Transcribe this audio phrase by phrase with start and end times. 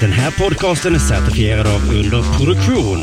[0.00, 2.98] Den här podcasten är certifierad av Underproduktion.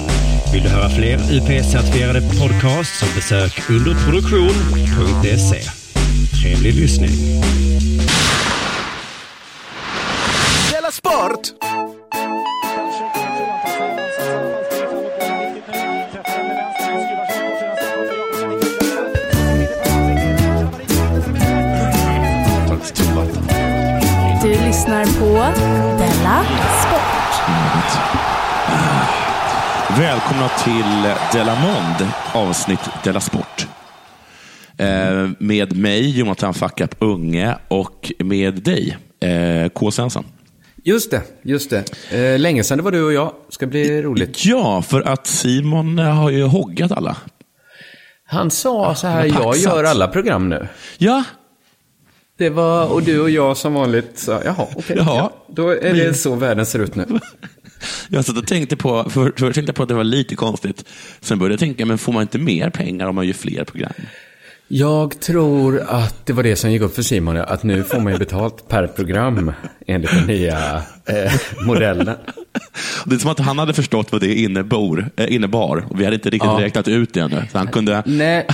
[0.54, 5.62] Vill du höra fler UP-certifierade podcasts så besök underproduktion.se.
[6.42, 7.12] Trevlig lyssning.
[10.72, 11.54] Della Sport!
[24.42, 25.60] Du lyssnar på
[25.98, 26.46] Della
[29.98, 33.68] Välkomna till Delamond, avsnitt Della Sport.
[34.78, 39.92] Eh, med mig, Jonathan Fackap Unge, och med dig, eh, K.
[39.92, 40.26] Svensson.
[40.84, 41.84] Just det, just det.
[42.12, 43.34] Eh, länge sedan det var du och jag.
[43.50, 44.46] Ska bli roligt.
[44.46, 47.18] Ja, för att Simon har ju hoggat alla.
[48.26, 50.68] Han sa så här, jag gör alla program nu.
[50.98, 51.24] Ja,
[52.38, 54.96] Det var, och du och jag som vanligt sa, jaha, okej.
[55.00, 55.16] Jaha.
[55.18, 57.06] ja, då är det så världen ser ut nu.
[58.10, 60.86] jag satt och tänkte på, för, först tänkte på att det var lite konstigt.
[61.22, 63.94] Sen började jag tänka, men får man inte mer pengar om man gör fler program?
[64.68, 68.14] Jag tror att det var det som gick upp för Simon, att nu får man
[68.14, 69.52] ju betalt per program
[69.88, 71.32] enligt den nya eh,
[71.66, 72.16] modellen.
[73.06, 76.16] Det är som att han hade förstått vad det innebar, eh, innebar och vi hade
[76.16, 76.60] inte riktigt Ja.
[76.62, 77.44] räknat ut det ännu.
[77.52, 78.04] Så han kunde...
[78.06, 78.48] Nej,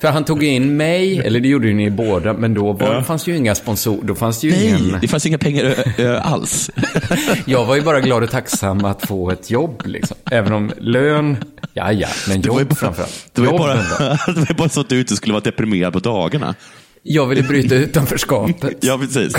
[0.00, 3.02] för han tog in mig, eller det gjorde ju ni båda, men då var, Ja.
[3.02, 4.98] fanns ju inga sponsorer, då fanns det ju Nej, ingen...
[5.00, 6.70] det fanns inga pengar ö, alls.
[7.44, 10.16] Jag var ju bara glad och tacksam att få ett jobb, liksom.
[10.30, 11.36] Även om lön,
[11.74, 13.30] ja ja, men jobb framförallt.
[13.32, 14.18] det var ju Jobben bara, då.
[14.32, 16.54] det var ju bara så att du inte skulle vara deprimerad på dagarna.
[17.02, 18.76] Jag ville bryta utanförskapet.
[18.80, 19.34] Ja, precis.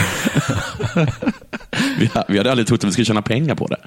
[2.28, 3.78] vi, hade aldrig trott att vi skulle tjäna pengar på det.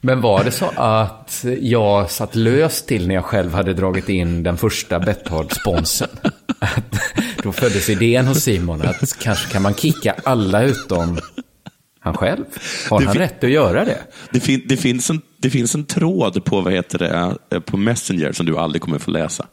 [0.00, 4.42] Men var det så att jag satt löst till när jag själv hade dragit in
[4.42, 6.08] den första Betthard-sponsen?
[7.42, 11.18] Då föddes idén hos Simon att kanske kan man kicka alla utom
[12.00, 12.44] han själv.
[12.90, 13.98] Har Det han rätt att göra det?
[14.30, 18.32] Det, fin, det, finns en, det finns en tråd på, vad heter det, på Messenger
[18.32, 19.46] som du aldrig kommer få läsa.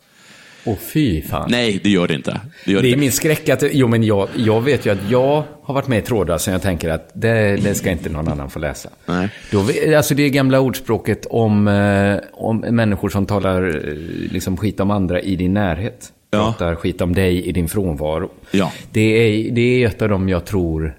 [0.66, 1.48] Åh fy fan.
[1.52, 2.40] Nej, det gör det inte.
[2.66, 3.00] Det gör Det är inte.
[3.00, 6.02] min skräck att, jo men jag, jag vet ju att jag har varit med i
[6.02, 8.90] trådar som jag tänker att det, det ska inte någon annan få läsa.
[9.06, 9.30] Nej.
[9.52, 9.66] Då,
[9.98, 13.94] alltså det gamla ordspråket om, eh, om människor som talar eh,
[14.32, 16.10] liksom skit om andra i din närhet.
[16.32, 16.44] Ja.
[16.58, 18.30] Pratar skit om dig i din frånvaro.
[18.52, 18.72] Ja.
[18.92, 20.98] Det, är, det är ett av dem jag tror,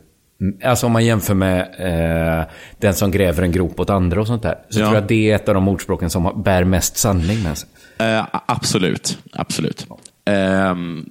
[0.64, 1.60] alltså om man jämför med
[2.40, 2.46] eh,
[2.78, 4.54] den som gräver en grop åt andra och sånt där.
[4.68, 4.84] Så Ja.
[4.86, 7.68] tror jag det är ett av de ordspråken som bär mest sanning med sig.
[7.98, 9.86] Eh, absolut, absolut.
[10.24, 11.08] Ehm,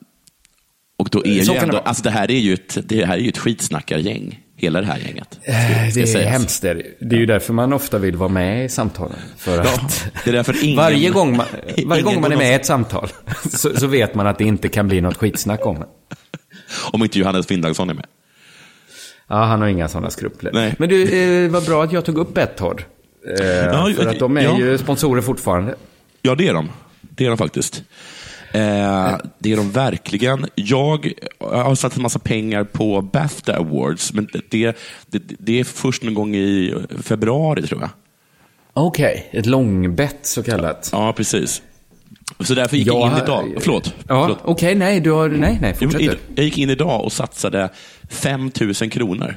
[0.98, 1.84] och då är Så ju det ändå, vara.
[1.84, 4.40] alltså det här är ju ett, det här är ju ett skitsnackargäng.
[4.56, 5.40] Hela det här gänget.
[5.44, 5.54] Eh,
[5.94, 6.32] Det är sägas.
[6.32, 6.62] hemskt.
[6.62, 6.84] Det är det.
[7.00, 9.16] Det är ju därför man ofta vill vara med i samtalen.
[9.38, 11.46] För Ja, att det är därför ingen- varje gång man,
[11.86, 13.10] varje gång man är med i ett samtal
[13.50, 15.88] så, så vet man att det inte kan bli något skitsnack om det.
[16.92, 18.06] Om inte Johannes Finnlaugsson är med.
[19.28, 20.52] Ja, han har inga sådana skrupler.
[20.54, 20.76] Nej.
[20.80, 21.04] Men du,
[21.46, 22.84] eh, vad bra att jag tog upp Betthard.
[23.40, 24.58] Eh, Ja, för att de är ja.
[24.60, 25.76] ju sponsorer fortfarande.
[26.26, 26.70] Ja, det är de.
[27.02, 27.84] Det är de faktiskt.
[28.52, 30.46] Eh, det är de verkligen.
[30.56, 34.76] Jag har satt en massa pengar på Bafta Awards, men det,
[35.08, 37.90] det, det är först någon gång i februari, tror jag.
[38.74, 40.90] Okej, ett långbett så kallat.
[40.92, 41.62] Ja, precis.
[42.40, 43.54] Så därför gick jag Ja, in idag.
[43.60, 43.94] Förlåt.
[44.08, 46.18] Ja, okej, nej, du har, nej, nej, Jag, fortsätt du.
[46.36, 47.70] jag gick in idag och satsade
[48.10, 49.36] 5 000 kronor.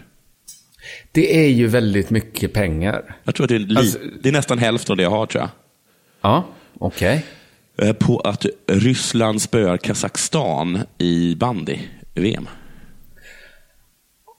[1.12, 3.16] Det är ju väldigt mycket pengar.
[3.25, 5.26] Jag tror att det är, li- Alltså- det är nästan hälften av det jag har,
[5.26, 5.50] tror jag.
[6.20, 6.44] Ja,
[6.81, 7.25] okej.
[7.78, 12.48] Eh, På att Ryssland spöar Kazakstan i bandy-VM.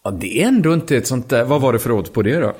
[0.03, 2.40] Ja, det är ändå inte ett sånt där, vad var det för odds på det
[2.40, 2.53] då?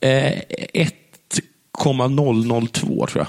[0.00, 0.32] Eh,
[0.72, 3.26] 1,002 tror jag.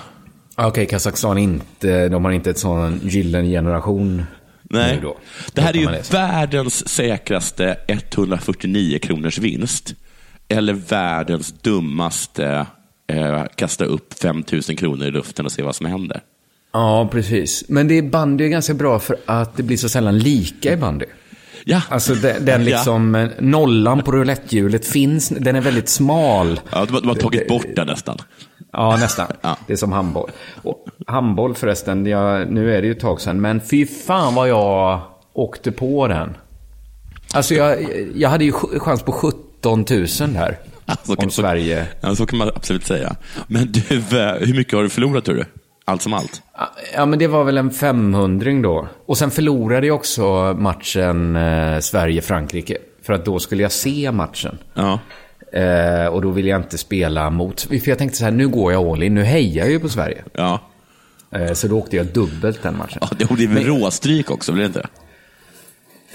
[0.56, 4.24] Ah, Okej, Kazakstan inte, de har inte ett sån gyllene generation
[4.64, 5.00] Nej.
[5.02, 5.18] då.
[5.54, 9.94] Det här är ju världens säkraste 149 kronors vinst.
[10.48, 12.66] Eller världens dummaste
[13.08, 16.22] eh, kasta upp 5 000 kronor i luften och se vad som händer.
[16.74, 17.64] Ja, precis.
[17.70, 20.78] Men det är bandy är ganska bra för att det blir så sällan lika i
[20.78, 21.06] bandy.
[21.66, 26.60] Ja, Alltså den, den liksom, eh, nollan på roulettehjulet finns, den är väldigt smal.
[26.72, 28.18] ja de, har- tagit bort den nästan.
[28.74, 29.28] Ja, nästan.
[29.42, 29.58] Ja.
[29.68, 30.32] Det är som handboll.
[30.64, 34.50] Och handboll förresten, jag, nu är det ju ett tag sedan, men fy fan vad
[34.50, 35.02] jag
[35.34, 36.38] åkte på den.
[37.34, 37.78] Alltså jag,
[38.16, 40.58] jag hade ju ch- chans på 17 000 där.
[40.98, 41.88] Alltså, om så- Sverige.
[42.02, 43.16] Ja, så kan man absolut säga.
[43.48, 43.80] Men du,
[44.20, 45.46] eh, hur mycket har du förlorat tror du?
[45.86, 46.42] Allt som allt?
[46.96, 48.88] Ja, men det var väl en 500 då.
[49.06, 52.78] Och sen förlorade jag också matchen eh, Sverige-Frankrike.
[53.04, 54.58] För att då skulle jag se matchen.
[54.74, 55.00] Ja.
[55.60, 57.62] Eh, och då ville jag inte spela mot...
[57.62, 59.90] För jag tänkte så här, nu går jag all in, nu hejar jag ju på
[59.90, 60.24] Sverige.
[60.34, 60.60] Ja.
[61.32, 62.98] Eh, så då åkte jag dubbelt den matchen.
[63.02, 64.88] ja det blir väl råstryk också, blir det inte?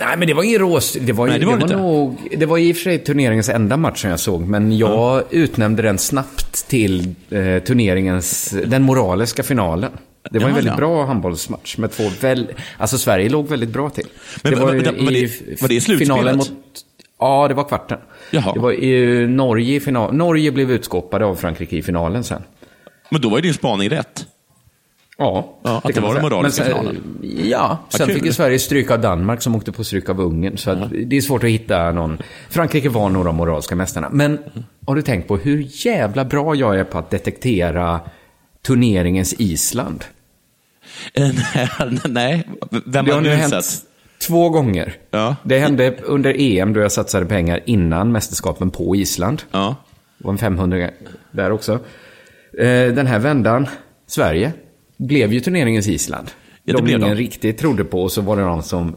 [0.01, 0.93] Nej, men det var ingen rås...
[1.01, 1.77] Det var, ju- Nej, det var var, det inte.
[1.77, 2.17] nog...
[2.37, 5.83] Det var i och för sig turneringens enda match som jag såg, men jag utnämnde
[5.83, 8.55] den snabbt till eh, turneringens...
[8.67, 9.91] Den moraliska finalen.
[10.31, 10.77] Det var en Ja, väldigt ja.
[10.77, 12.47] bra handbollsmatch med två väl...
[12.79, 14.07] Alltså Sverige låg väldigt bra till.
[14.43, 16.01] Men det var- var, var- var det- i var det i slutspelet?
[16.19, 16.53] finalen mot...
[17.19, 17.99] Ja, det var kvarten.
[18.31, 18.53] Jaha.
[18.55, 20.15] Det var i Norge i final...
[20.15, 22.43] Norge blev utskåpade av Frankrike i finalen sen.
[23.11, 24.27] Men då var ju din spaning rätt.
[25.21, 26.97] Ja, Ja, att det var den moraliska Men finalen.
[27.45, 28.15] Ja, sen kul.
[28.15, 30.57] fick ju Sverige stryk av Danmark som åkte på stryk av Ungern.
[30.59, 32.19] Så att det är svårt att hitta någon.
[32.51, 34.09] Frankrike var nog de moraliska mästarna.
[34.13, 34.39] Men
[34.87, 38.01] har du tänkt på hur jävla bra jag är på att detektera
[38.67, 40.05] turneringens Island?
[41.15, 41.29] Eh,
[42.09, 42.49] Nej,
[42.87, 43.83] vem Det har nu du hänt sett?
[44.27, 44.95] två gånger.
[45.11, 45.37] Ja.
[45.43, 49.43] Det hände under EM då jag satsade pengar innan mästerskapen på Island.
[49.51, 49.77] Ja.
[50.19, 50.91] Det var en 500
[51.31, 51.73] där också.
[52.59, 53.67] Eh, Den här vändan,
[54.07, 54.53] Sverige,
[55.07, 56.31] blev ju turneringens Island.
[56.65, 57.23] Ja, det de blev ingen de.
[57.23, 58.97] riktigt trodde på och så var det någon som,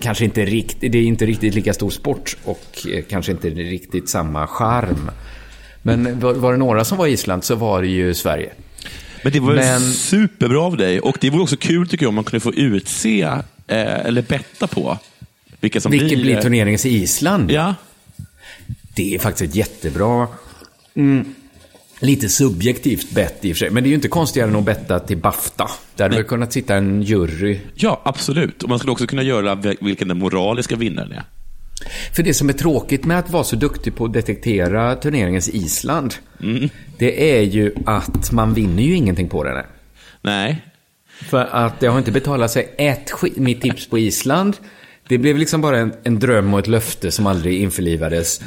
[0.00, 4.08] kanske inte riktigt, det är inte riktigt lika stor sport och eh, kanske inte riktigt
[4.08, 5.10] samma charm.
[5.82, 8.52] Men var, det några som var Island så var det ju Sverige.
[9.22, 11.00] Men det var Men- superbra av dig.
[11.00, 13.40] Och det vore också kul tycker jag om man kunde få utse, eh,
[14.06, 14.98] eller betta på,
[15.60, 17.50] vilka som Vilket blir eh, turneringens Island?
[17.50, 17.74] Ja,
[18.96, 20.28] Det är faktiskt ett jättebra,
[20.94, 21.34] mm,
[22.06, 23.70] lite subjektivt bett i och för sig.
[23.70, 25.70] Men det är ju inte konstigare än att betta till Bafta.
[25.96, 28.62] Där hade väl kunnat sitta en jury ja, absolut.
[28.62, 31.24] Och man skulle också kunna göra vil- vilken den moraliska vinnaren är.
[32.12, 36.14] För det som är tråkigt med att vara så duktig på att detektera turneringens Island,
[36.98, 39.50] det är ju att man vinner ju ingenting på det.
[39.50, 39.66] Där.
[40.22, 40.64] Nej,
[41.22, 43.36] För att det har inte betalat sig ett skit.
[43.36, 44.56] Mitt tips på Island,
[45.08, 48.40] det blev liksom bara en, en dröm och ett löfte som aldrig införlivades.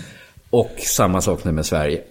[0.49, 2.01] Och samma sak nu med Sverige.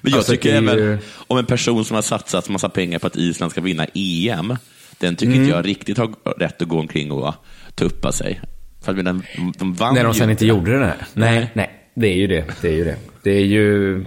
[0.00, 3.06] Men jag Alltså, tycker även ju- om en person som har satsat massa pengar på
[3.06, 4.56] att Island ska vinna EM,
[4.98, 5.42] den tycker Mm.
[5.44, 7.34] inte jag riktigt har rätt att gå omkring och
[7.74, 8.40] tuppa sig.
[8.84, 9.22] För att de,
[9.58, 10.78] de vann När de ju sen inte gjorde det.
[10.78, 11.50] Nej, Nej.
[11.54, 11.70] nej.
[11.94, 12.44] Det är ju det.
[12.60, 12.96] Det är ju det.
[13.22, 14.04] Det är ju...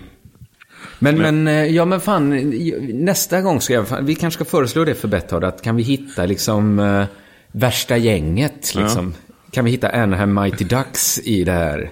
[1.00, 2.50] Men, men, eh, ja men fan,
[2.94, 6.26] nästa gång ska jag, vi kanske ska föreslå det för Betthard, att kan vi hitta
[6.26, 7.06] liksom eh,
[7.52, 9.14] värsta gänget liksom.
[9.52, 11.92] Kan vi hitta Anaheim Mighty Ducks i det här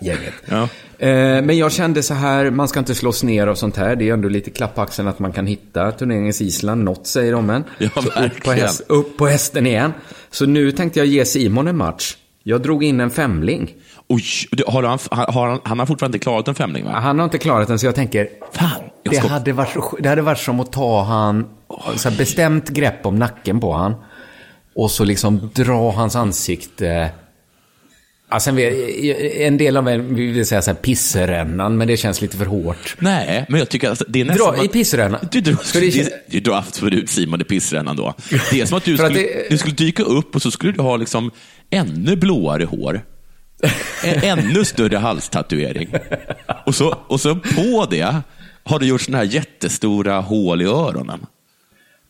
[0.00, 0.34] gänget?
[0.46, 0.68] Ja.
[0.98, 3.96] Eh, men jag kände så här, man ska inte slås ner och sånt här.
[3.96, 6.84] Det är ändå lite klapp på axeln att man kan hitta turneringens Island.
[6.84, 7.64] Något säger de en.
[7.78, 9.92] Ja, upp på, häst, upp på hästen igen.
[10.30, 12.16] Så nu tänkte jag ge Simon en match.
[12.42, 13.74] Jag drog in en femling.
[14.08, 14.22] Oj,
[14.66, 16.90] har han, har han, han har fortfarande inte klarat en femling va?
[16.90, 18.28] Han har inte klarat den, så jag tänker...
[18.52, 18.70] Fan,
[19.02, 21.46] jag Det hade, varit, det hade varit som att ta han,
[21.96, 23.94] så här bestämt grepp om nacken på han.
[24.74, 27.10] Och så liksom dra hans ansikte...
[28.30, 32.36] Alltså, en del av en vi vill säga så här pisserännan, men det känns lite
[32.36, 32.96] för hårt.
[32.98, 34.54] Nej, men jag tycker att det är nästan...
[34.56, 35.28] Dra i pissrännan.
[35.32, 38.14] Du, du, det, känns- du drar absolut Simon i pissrännan då.
[38.50, 40.50] Det är som att du För att skulle, det- du skulle dyka upp och så
[40.50, 41.30] skulle du ha liksom
[41.70, 43.00] ännu blåare hår.
[44.04, 45.88] En ännu större halstatuering.
[46.66, 48.16] Och så, och så på det
[48.64, 51.26] har du gjort sådana här jättestora hål i öronen.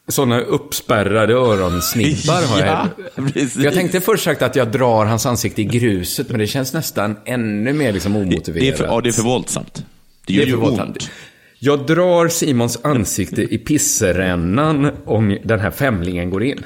[0.08, 2.68] Sådana uppspärrade öronsnibbar har jag.
[2.68, 2.88] Ja,
[3.32, 3.56] precis.
[3.56, 7.16] Jag tänkte först sagt att jag drar hans ansikte i gruset, men det känns nästan
[7.24, 8.60] ännu mer liksom omotiverat.
[8.60, 9.84] det, är för, ja, det är för våldsamt.
[10.26, 10.88] Det gör Det är ju för våldsamt.
[10.96, 11.10] ont.
[11.58, 16.62] Jag drar Simons ansikte i pisserännan om den här femlingen går in.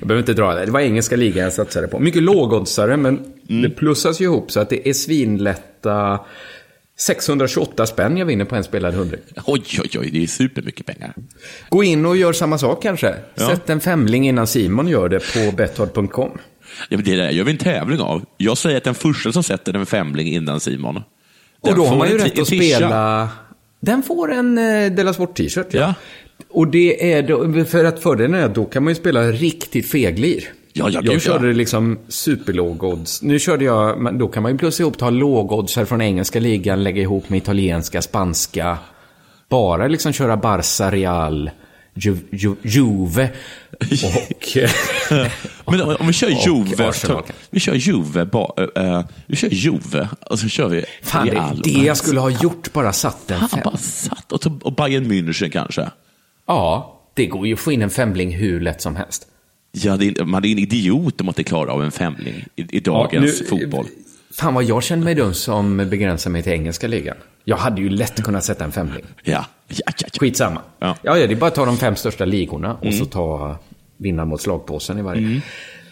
[0.00, 0.64] jag behöver inte dra det.
[0.66, 1.98] Det var engelska ligan jag satsade på.
[1.98, 3.62] Mycket lågoddsare, men Mm.
[3.62, 6.20] det plussas ju ihop så att det är svinlätta
[7.00, 9.20] 628 spänn jag vinner på en spelad hundring.
[9.46, 11.14] Oj, oj, oj, det är supermycket pengar.
[11.68, 13.14] Gå in och gör samma sak kanske.
[13.34, 13.48] Ja.
[13.48, 16.38] Sätt en femling innan Simon gör det på betthard.com.
[16.88, 18.24] Ja, men det där gör vi en tävling av.
[18.36, 21.02] Jag säger att den första som sätter en femling innan Simon.
[21.60, 23.28] Och då har man ju rätt att spela...
[23.80, 25.66] Den får en eh, Della Sport-t-shirt.
[25.70, 25.94] Ja.
[26.48, 29.90] Och det är då, för att fördelen är att då kan man ju spela riktigt
[29.90, 30.44] feglir.
[30.78, 31.52] Ja, ja, jag körde ja.
[31.52, 33.22] det liksom superlåg odds.
[33.22, 37.02] Nu körde jag, då kan man ju plussa ihop, ta lågoddsare från engelska ligan, lägga
[37.02, 38.78] ihop med italienska, spanska.
[39.48, 41.50] Bara liksom köra Barca, Real,
[41.94, 43.30] Ju, Ju, Juve
[45.64, 45.72] och...
[45.72, 50.38] Men om vi kör Juve, ta, vi kör Juve, ba, eh, vi kör Juve och
[50.38, 51.60] så kör vi Fan, det Real.
[51.64, 53.60] det jag skulle ha gjort, bara satt en Han fem.
[53.64, 55.90] bara satt och, och Bayern München kanske.
[56.46, 59.26] Ja, det går ju att få in en femling hur lätt som helst.
[59.72, 62.76] Ja, det är, man är en idiot om man inte klarar av en femling i,
[62.76, 63.86] i dagens nu- fotboll.
[64.30, 67.16] Fan vad jag känner mig dum som begränsar mig till engelska ligan.
[67.44, 69.04] Jag hade ju lätt kunnat sätta en femling.
[69.22, 70.08] Ja, ja, ja, ja.
[70.20, 70.60] Skitsamma.
[70.78, 70.96] Ja.
[71.02, 73.58] Ja, ja, det är bara att ta de fem största ligorna och så ta
[73.96, 75.22] vinnaren mot slagpåsen i varje.
[75.26, 75.40] All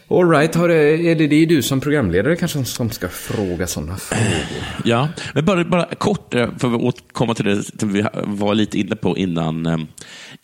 [0.09, 3.97] right, har det, är det, det är du som programledare kanske som ska fråga sådana
[3.97, 4.65] frågor.
[4.85, 8.79] Ja, men bara, bara kort, eh, för att återkomma till det som vi var lite
[8.79, 9.79] inne på innan, eh,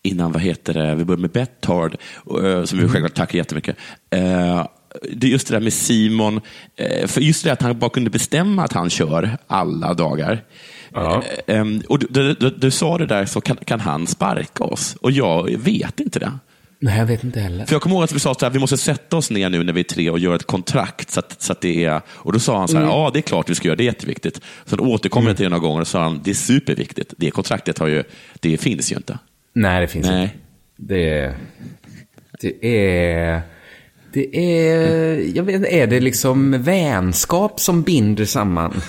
[0.02, 1.96] innan vad heter det, vi började med Betthard,
[2.42, 3.76] eh, som vi självklart tackar jättemycket.
[5.12, 6.40] Det är just det där med Simon,
[7.06, 10.44] för just det att han bara kunde bestämma att han kör alla dagar.
[10.94, 11.22] Ja.
[11.88, 14.96] Och du, du, du sa det där, så kan, kan han sparka oss?
[15.00, 16.32] Och jag vet inte det.
[16.82, 17.66] Nej, jag vet inte heller.
[17.66, 19.72] För jag kommer ihåg att vi sa att vi måste sätta oss ner nu när
[19.72, 21.10] vi är tre och göra ett kontrakt.
[21.10, 22.88] Så att, så att det är, och då sa han så Mm.
[22.88, 24.40] här, ja det är klart vi ska göra, det är jätteviktigt.
[24.66, 27.14] Sen återkom jag till det några gånger och sa han, det är superviktigt.
[27.16, 28.02] Det kontraktet har ju,
[28.40, 29.18] det finns ju inte.
[29.54, 30.22] Nej, det finns Nej.
[30.22, 30.34] inte.
[30.76, 31.34] Det,
[32.40, 33.42] det är...
[34.12, 35.36] Det är...
[35.36, 38.80] Jag vet är det liksom vänskap som binder samman?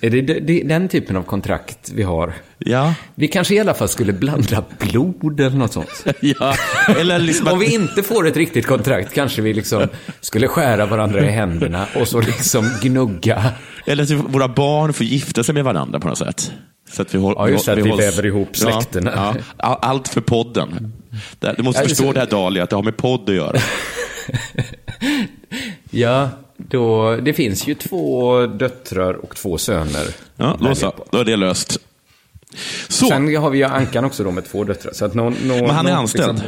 [0.00, 2.34] Är det, den typen av kontrakt vi har?
[2.58, 6.04] Ja, Vi kanske i alla fall skulle blanda blod eller något sånt.
[6.20, 6.54] ja.
[7.00, 9.88] Eller liksom Om vi inte får ett riktigt kontrakt kanske vi liksom
[10.20, 13.52] skulle skära varandra i händerna och så liksom gnugga.
[13.86, 16.52] eller att våra barn får gifta sig med varandra på något sätt.
[16.92, 19.12] Så att vi håll, Ja, just det, att vi hålls- väver ihop släkterna.
[19.16, 19.78] Ja, ja.
[19.82, 20.92] Allt för podden.
[21.56, 23.58] Du måste Ja, förstå det här Dahlia, att det har med podd att göra.
[25.90, 26.28] Ja,
[26.68, 30.06] då, det finns ju två döttrar och två söner.
[30.36, 30.92] Ja, då så.
[31.10, 31.78] Då är det löst.
[32.88, 34.92] Så, Sen har vi ju Ankan också då med två döttrar.
[34.92, 36.42] Så att någon, någon, Men han är någon- anställd?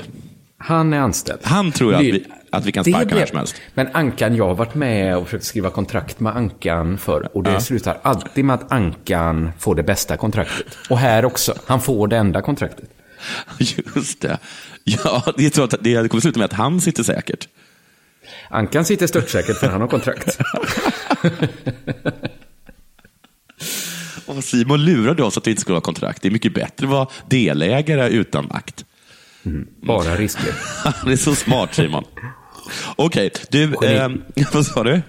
[0.58, 1.40] han är anställd.
[1.42, 3.54] Han tror jag att vi- att vi kan Det sparka blev- när som helst.
[3.74, 7.60] Men Ankan, jag har varit med och försökt skriva kontrakt med Ankan för och det
[7.60, 10.66] slutar alltid med att Ankan får det bästa kontraktet.
[10.90, 12.88] Och här också, han får det enda kontraktet.
[13.96, 14.38] just det.
[14.84, 17.48] Ja, det, är så att det kommer sluta med att han sitter säkert.
[18.50, 20.38] Ankan sitter störtsäkert för han har kontrakt.
[24.26, 26.22] Och Simon lurade oss att vi inte skulle ha kontrakt.
[26.22, 28.84] Det är mycket bättre att vara delägare utan makt.
[29.82, 30.52] Bara risker.
[30.84, 32.04] Han är så smart Simon.
[32.96, 34.20] Okej, du, Geni.
[34.36, 35.02] eh, vad sa du?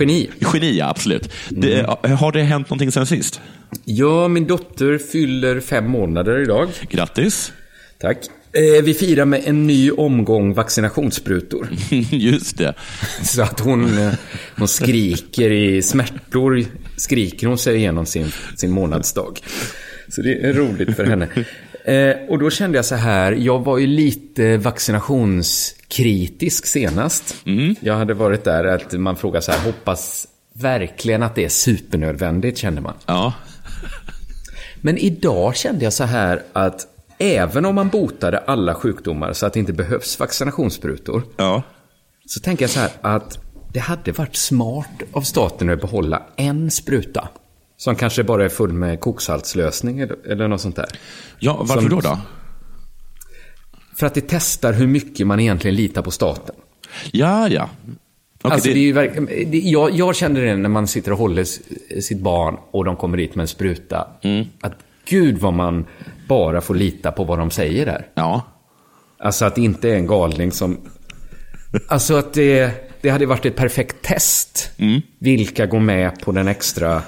[0.00, 0.30] Geni.
[0.54, 1.32] Geni, ja, absolut.
[1.48, 2.16] Det, Mm.
[2.16, 3.40] har det hänt någonting sen sist?
[3.84, 6.68] Ja, min dotter fyller fem månader idag.
[6.90, 7.52] Grattis.
[8.00, 8.18] Tack.
[8.54, 11.68] Eh, vi firar med en ny omgång vaccinationssprutor.
[12.10, 12.74] Just det.
[13.22, 14.12] Så att hon, eh,
[14.58, 16.64] hon skriker i smärtor,
[16.96, 19.38] skriker hon sig igenom sin, sin månadsdag.
[20.08, 21.28] Så det är roligt för henne.
[21.84, 27.36] Eh, och då kände jag så här, jag var ju lite vaccinationskritisk senast.
[27.80, 32.58] Jag hade varit där att man frågar så här, hoppas verkligen att det är supernödvändigt,
[32.58, 32.94] kände man.
[33.06, 33.32] Ja.
[34.80, 36.86] Men idag kände jag så här att
[37.22, 41.62] även om man botade alla sjukdomar så att det inte behövs vaccinationssprutor, Ja.
[42.26, 43.38] så tänker jag så här att
[43.72, 47.28] det hade varit smart av staten att behålla en spruta.
[47.76, 50.86] Som kanske bara är full med koksaltslösning eller, något sånt där.
[51.38, 52.00] Ja, varför Som- då?
[52.00, 52.18] då?
[53.96, 56.54] För att det testar hur mycket man egentligen litar på staten.
[57.12, 57.68] Ja, ja.
[58.42, 58.92] Okej, alltså, det- det...
[58.92, 61.44] verk- jag, jag kände det när man sitter och håller
[62.00, 64.06] sitt barn och de kommer dit med en spruta.
[64.22, 64.46] Mm.
[64.60, 64.74] Att
[65.08, 65.86] gud vad man
[66.28, 68.06] bara får lita på vad de säger där.
[68.14, 68.42] Ja.
[69.18, 70.80] Alltså att det inte är en galning som...
[71.88, 74.70] Alltså att det, det hade varit ett perfekt test.
[75.18, 77.02] Vilka går med på den extra...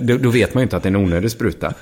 [0.00, 1.72] Då, vet man ju inte att det är en onödig spruta.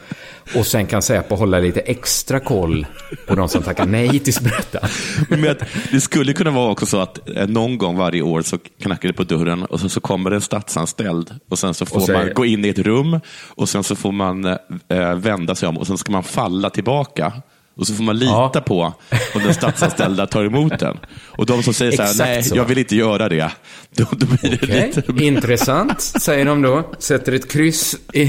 [0.56, 2.86] Och sen kan Säpo hålla lite extra koll
[3.26, 4.88] på de som tackar nej till sprutan.
[5.28, 5.56] Men
[5.92, 9.14] det skulle kunna vara också så att eh, någon gång varje år så knackar det
[9.14, 12.44] på dörren och så, så kommer en statsanställd och sen så får säger- man gå
[12.44, 14.44] in i ett rum och sen så får man
[14.88, 17.32] eh, vända sig om och sen ska man falla tillbaka.
[17.74, 18.62] Och så får man lita Ja.
[18.66, 18.94] på
[19.34, 20.96] om den statsanställda tar emot den.
[21.38, 22.56] Och de som säger så här, nej, så.
[22.56, 23.52] jag vill inte göra det.
[23.96, 25.24] Då, då blir det Okej, lite...
[25.24, 26.90] Intressant, säger de då.
[26.98, 28.22] Sätter ett kryss i,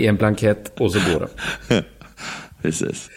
[0.00, 1.28] i en blankett och så går
[1.68, 1.82] de.
[2.62, 3.08] Precis.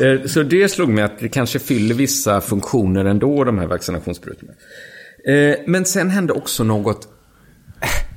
[0.00, 4.52] Eh, Så det slog mig att det kanske fyller vissa funktioner ändå, de här vaccinationssprutorna.
[5.28, 7.08] Eh, Men sen hände också något,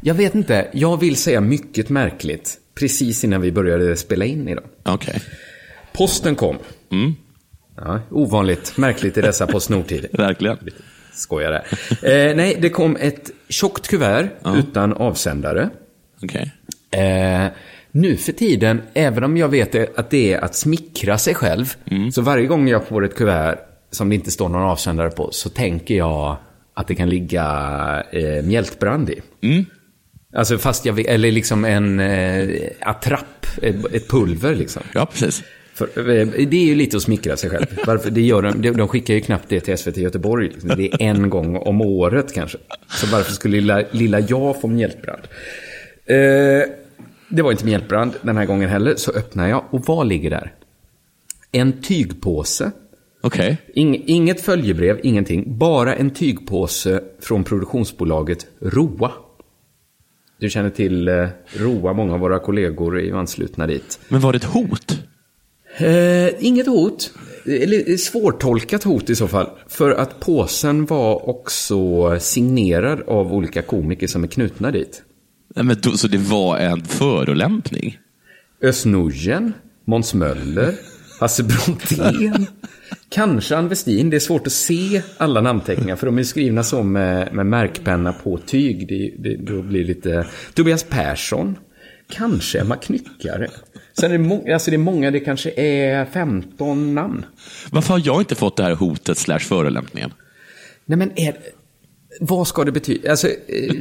[0.02, 4.64] jag vet inte, jag vill säga mycket märkligt, precis innan vi började spela in idag.
[4.84, 5.22] Okej.
[5.94, 6.58] Posten kom.
[7.78, 10.10] Ja, ovanligt märkligt i dessa Postnord-tider.
[10.18, 10.58] Verkligen.
[11.14, 11.64] Skojar där.
[12.30, 15.70] Eh, nej, det kom ett tjockt kuvert utan avsändare.
[16.24, 16.52] Okej.
[16.92, 17.48] Eh,
[17.92, 21.76] nu för tiden, även om jag vet att det är att smickra sig själv,
[22.14, 23.58] så varje gång jag får ett kuvert
[23.92, 26.38] som det inte står någon avsändare på, så tänker jag
[26.74, 27.44] att det kan ligga
[28.12, 29.22] eh, mjältbrand i.
[30.36, 34.84] Alltså fast jag eller liksom en eh, attrapp, ett, ett pulver liksom.
[34.94, 35.44] Ja, precis.
[35.76, 37.66] För, eh, det är ju lite att smickra sig själv.
[37.86, 40.50] Varför, det gör de, de, skickar ju knappt det till SVT Göteborg.
[40.50, 40.70] Liksom.
[40.70, 42.58] Det är en gång om året kanske.
[42.88, 45.22] Så varför skulle lilla, lilla jag få mjältbrand?
[46.06, 46.16] Eh,
[47.30, 48.96] det var inte mjältbrand den här gången heller.
[48.96, 50.54] Så öppnar jag och vad ligger där?
[51.52, 52.72] En tygpåse.
[53.22, 53.58] Okej.
[53.74, 55.58] Ing, inget följebrev, ingenting.
[55.58, 59.12] Bara en tygpåse från produktionsbolaget Roa.
[60.40, 61.28] Du känner till eh,
[61.58, 64.00] Roa, många av våra kollegor är ju anslutna dit.
[64.10, 65.00] Men var det ett hot?
[65.78, 67.12] Eh, inget hot.
[67.46, 69.50] eller svårtolkat hot i så fall.
[69.68, 75.02] För att påsen var också signerad av olika komiker som är knutna dit.
[75.56, 77.98] Nej, men då, så det var en förolämpning?
[78.62, 79.54] Özz Nujen,
[79.86, 80.76] Måns Möller,
[81.20, 82.48] Hasse Brontén,
[83.10, 84.10] kanske Ann Westin.
[84.10, 88.14] Det är svårt att se alla namnteckningar för de är skrivna så med, med märkpenna
[88.14, 88.88] på tyg.
[88.88, 90.28] Det, det, då blir det lite...
[90.54, 91.56] Tobias Persson,
[92.10, 93.48] kanske Emma Knyckare.
[94.00, 97.26] Sen är det, må, alltså det är många, det kanske är 15 namn.
[97.72, 100.14] Varför har jag inte fått det här hotet slash förolämpningen?
[100.86, 101.34] Nej men är
[102.20, 103.10] vad ska det betyda?
[103.12, 103.34] Alltså, eh,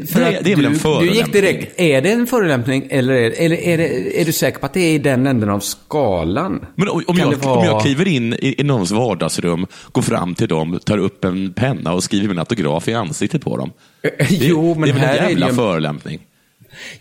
[0.06, 1.11] för Det det är väl en förolämpning?
[1.12, 4.59] Du gick direkt, är det en förolämpning eller, är, eller är, det, är du säker
[4.59, 6.66] på att det är i den änden av skalan?
[6.75, 10.35] Men om, om, jag, vara- om jag kliver in i, i någons vardagsrum, går fram
[10.35, 13.71] till dem, tar upp en penna och skriver min autograf i ansiktet på dem.
[14.02, 16.21] Det, Jo, men det är väl här en är det jävla ju- förolämpning.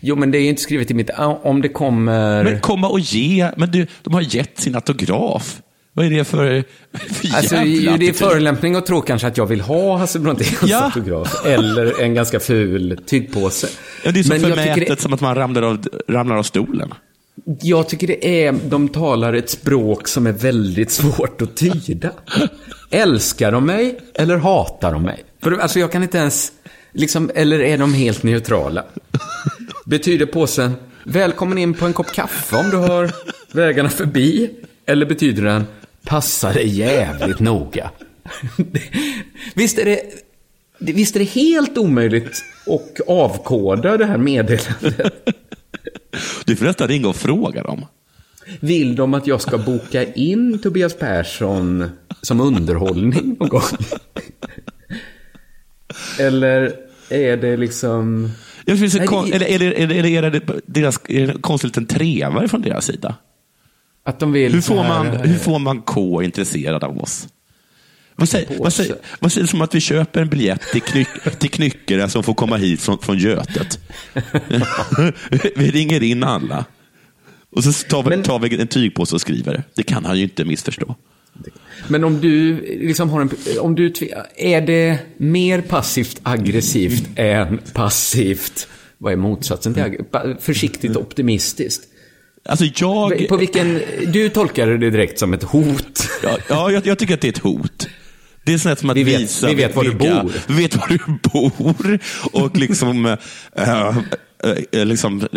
[0.00, 1.10] Jo, men det är ju inte skrivet i mitt...
[1.42, 2.44] Om det kommer...
[2.44, 5.60] Men komma och ge, men du, de har gett sin autograf.
[5.96, 6.38] Vad är det för,
[6.92, 10.58] för Alltså, jävla det är förolämpning att tro kanske att jag vill ha Hasse Bronténs
[10.66, 10.84] Ja.
[10.84, 11.46] autograf.
[11.46, 13.68] Eller en ganska ful tygpåse.
[14.04, 16.94] Ja, det är så Men förmätet det- som att man ramlar av, ramlar av stolen.
[17.62, 22.10] Jag tycker det är, de talar ett språk som är väldigt svårt att tyda.
[22.90, 25.24] Älskar de mig eller hatar de mig?
[25.42, 26.52] För alltså jag kan inte ens,
[26.94, 28.84] liksom, eller är de helt neutrala?
[29.84, 30.74] Betyder påsen,
[31.04, 33.10] välkommen in på en kopp kaffe om du har
[33.52, 34.50] vägarna förbi?
[34.86, 35.64] Eller betyder den,
[36.04, 37.90] passa dig jävligt noga?
[39.54, 40.02] Visst är det,
[40.78, 45.28] visst är det helt omöjligt att avkoda det här meddelandet?
[46.44, 47.86] Du får nästan ringa och fråga dem.
[48.60, 51.90] Vill de att jag ska boka in Tobias Persson
[52.22, 53.62] som underhållning någon gång?
[56.18, 56.72] Eller
[57.08, 58.30] är det liksom...
[58.64, 61.76] Jag finns Nej, kon- det- eller, eller, eller, eller är det deras, är det konstigt
[61.76, 63.14] en trevare från deras sida?
[64.04, 67.28] Att de vill Hur får, här- man, hur får man K intresserad av oss?
[68.16, 71.08] Vad säger, vad, säger, vad säger som att vi köper en biljett till, knyck,
[71.38, 73.78] till Knyckare som får komma hit från, från Götet?
[75.56, 76.64] vi ringer in alla.
[77.50, 79.62] Och så tar vi, Men- tar vi en tygpåse och skriver.
[79.74, 80.94] Det kan han ju inte missförstå.
[81.88, 83.30] Men om du liksom har en...
[83.60, 83.92] Om du
[84.36, 88.68] är det mer passivt aggressivt än passivt...
[88.98, 90.04] Vad är motsatsen till
[90.40, 91.84] Försiktigt optimistiskt?
[92.48, 93.28] Alltså jag...
[93.28, 93.80] På vilken...
[94.06, 96.08] Du tolkade det direkt som ett hot.
[96.22, 97.88] Ja, ja jag, jag tycker att det är ett hot.
[98.44, 100.32] Det är sånt som att Vi vet- visa vi vet var du bor.
[100.46, 100.98] Vi vet var du
[101.30, 101.98] bor.
[102.32, 103.06] Och liksom,
[103.56, 103.98] äh,
[104.72, 105.28] äh, liksom,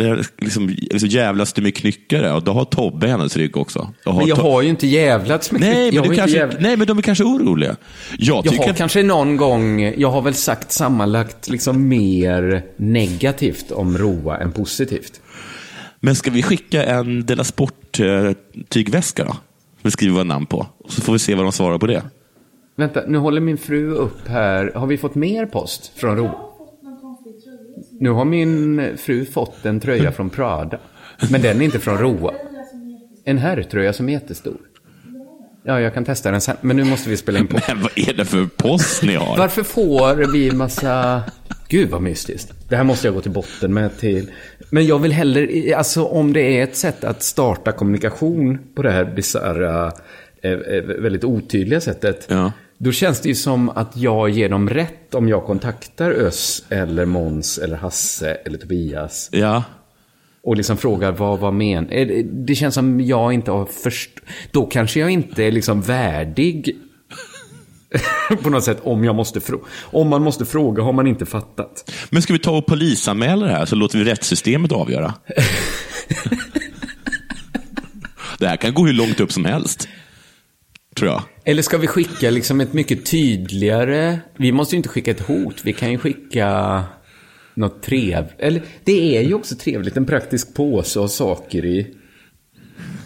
[0.42, 2.32] liksom, liksom jävlas du med knyckare.
[2.34, 3.94] Och då har Tobbe hennes rygg också.
[4.06, 6.98] Men jag har ju inte jävlats med nej, men du kanske, jävla- nej, men de
[6.98, 7.76] är kanske oroliga.
[8.18, 13.72] Jag Jag har att, kanske någon gång, jag har väl sagt sammanlagt liksom mer negativt
[13.72, 15.22] om Roa än positivt.
[16.00, 19.38] Men ska vi skicka en Della Sport-tygväska då?
[19.82, 20.68] Vi skriver våra namn på.
[20.90, 22.02] Så får vi se vad de svarar på det.
[22.80, 24.72] Vänta, nu håller min fru upp här.
[24.76, 26.36] Har vi fått mer post från Roa?
[28.00, 30.80] Nu har min fru fått en tröja från Prada.
[31.32, 32.34] Men den är inte från Roa.
[33.26, 34.58] En herrtröja som är jättestor.
[35.64, 36.58] Ja, jag kan testa den sen.
[36.62, 37.60] Men nu måste vi spela in på.
[37.68, 39.38] Men vad är det för post ni har?
[39.38, 41.24] Varför får vi massa...
[41.68, 42.54] Gud vad mystiskt.
[42.70, 44.32] Det här måste jag gå till botten med till.
[44.70, 48.92] Men jag vill heller, alltså om det är ett sätt att starta kommunikation på det
[48.92, 49.92] här bisarra,
[50.42, 52.28] eh, eh, väldigt otydliga sättet.
[52.30, 52.52] Ja.
[52.78, 57.06] Då känns det ju som att jag ger dem rätt om jag kontaktar Öss eller
[57.06, 59.30] Mons eller Hasse eller Tobias.
[59.32, 59.64] Ja.
[60.44, 61.90] Och liksom frågar vad var men...
[61.90, 64.10] eh, det- känns som jag inte har först...
[64.52, 66.76] Då kanske jag inte är liksom värdig
[68.44, 69.64] på något sätt om jag måste fråga.
[69.82, 71.92] Om man måste fråga har man inte fattat.
[72.10, 75.14] Men ska vi ta och polisanmäla det här så låter vi rättssystemet avgöra?
[78.40, 79.88] det här kan gå hur långt upp som helst.
[80.96, 81.22] Tror jag.
[81.48, 84.20] Eller ska vi skicka liksom ett mycket tydligare...
[84.38, 85.56] Vi måste ju inte skicka ett hot.
[85.64, 86.84] Vi kan ju skicka
[87.54, 88.34] något trevligt.
[88.40, 89.98] Eller det är ju också trevligt.
[89.98, 91.88] En praktisk påse och saker i.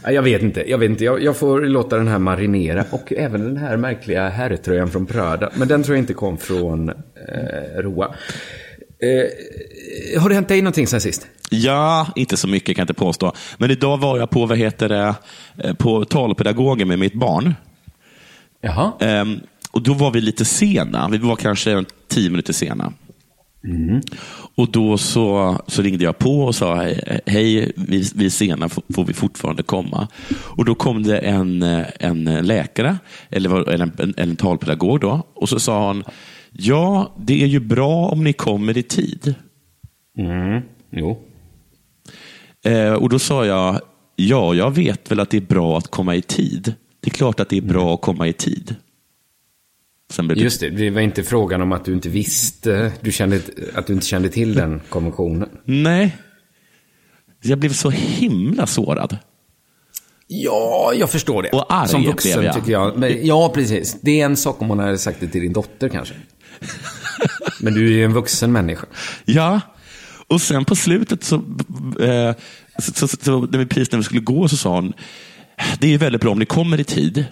[0.03, 0.69] Jag vet inte.
[0.69, 1.03] Jag vet inte.
[1.03, 2.85] Jag, jag får låta den här marinera.
[2.91, 5.49] Och även den här märkliga herrtröjan från Prada.
[5.55, 6.95] Men den tror jag inte kom från eh,
[7.77, 8.15] Roa.
[9.03, 11.27] Eh, har det hänt dig någonting sen sist?
[11.49, 13.33] Ja, inte så mycket kan jag inte påstå.
[13.57, 15.15] Men idag var jag på, vad heter det,
[15.63, 17.53] eh, på talpedagogen med mitt barn.
[18.61, 18.91] Jaha.
[18.99, 19.39] Ehm,
[19.71, 21.09] och då var vi lite sena.
[21.09, 22.93] Vi var kanske en tio minuter sena.
[24.55, 26.75] Och då så, så ringde jag på och sa,
[27.25, 30.07] hej, vi, vi är sena, får, vi fortfarande komma?
[30.43, 32.97] Och då kom det en, eh, en läkare,
[33.29, 36.03] eller, eller en, en, en talpedagog då, och så sa han,
[36.51, 39.35] ja, det är ju bra om ni kommer i tid.
[40.17, 40.61] Mm.
[40.91, 41.19] Jo.
[42.65, 43.81] Eh, och då sa jag,
[44.15, 46.73] ja, jag vet väl att det är bra att komma i tid.
[47.01, 48.75] Det är klart att det är bra att komma i tid.
[50.17, 53.41] Det, Just det, det var inte frågan om att du inte visste, du kände,
[53.75, 55.49] att du inte kände till den konventionen.
[55.65, 56.17] Nej.
[57.41, 59.17] Jag blev så himla sårad.
[60.27, 61.49] Ja, jag förstår det.
[61.49, 62.55] Och arg Som blev vuxen jag.
[62.55, 62.97] tycker jag.
[62.97, 63.97] Men, ja, precis.
[64.01, 66.13] Det är en sak om hon hade sagt det till din dotter kanske.
[67.59, 68.87] Men du är ju en vuxen människa.
[69.25, 69.61] Ja,
[70.27, 71.35] och sen på slutet så,
[71.99, 72.35] eh,
[72.79, 74.93] så, så, så när vi precis när vi skulle gå så sa hon,
[75.79, 77.25] det är väldigt bra om ni kommer i tid.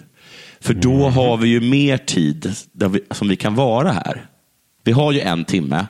[0.60, 4.26] För då har vi ju mer tid vi, som vi kan vara här.
[4.84, 5.86] Vi har ju en timme.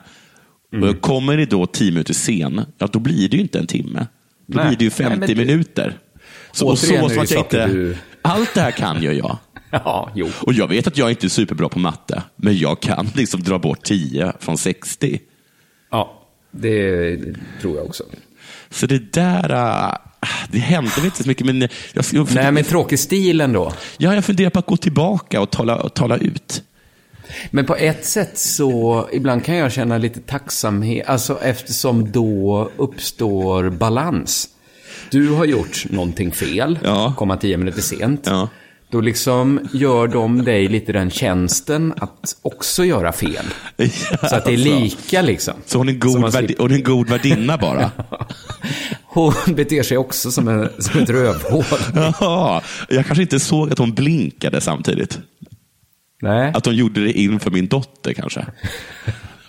[0.89, 4.07] Och kommer ni då tio minuter sen, ja då blir det ju inte en timme.
[4.47, 4.67] Då Nej.
[4.67, 5.97] blir det ju Nej, 50 men det- minuter.
[6.51, 9.37] Så, och så jag saker inte, du- Allt det här kan ju jag.
[9.73, 10.29] Ja, jo.
[10.41, 13.59] Och jag vet att jag inte är superbra på matte, men jag kan liksom dra
[13.59, 15.19] bort 10 från 60.
[15.91, 17.17] Ja, det
[17.61, 18.03] tror jag också.
[18.69, 19.49] Så det där,
[19.89, 19.95] äh,
[20.51, 21.61] det hände väl inte så mycket, men
[21.93, 23.73] jag, jag, Nej, men tråkig stil ändå.
[23.97, 26.63] ja, jag funderar på att gå tillbaka och tala, och tala ut.
[27.51, 33.69] Men på ett sätt så, ibland kan jag känna lite tacksamhet, alltså eftersom då uppstår
[33.69, 34.47] balans.
[35.09, 37.13] Du har gjort någonting fel, Ja.
[37.17, 38.21] komma tio minuter sent.
[38.25, 38.49] Ja.
[38.89, 43.45] Då liksom gör de dig lite den tjänsten att också göra fel.
[44.29, 45.53] Så att det är lika liksom.
[45.65, 47.91] Så hon är en god, värdi, hon är en god värdinna bara.
[49.13, 51.63] Hon beter sig också som, en, som ett rövhål.
[51.95, 55.19] Jaha, jag kanske inte såg att hon blinkade samtidigt.
[56.21, 56.51] Nej.
[56.55, 58.45] Att hon gjorde det inför min dotter kanske.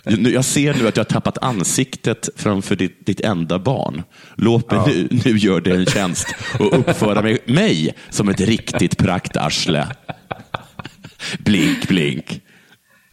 [0.05, 4.03] Jag ser nu att jag har tappat ansiktet framför ditt, ditt enda barn.
[4.35, 8.97] Låt mig nu, nu göra dig en tjänst och uppföra mig, mig som ett riktigt
[8.97, 9.87] praktarsle.
[11.39, 12.41] Blink, blink.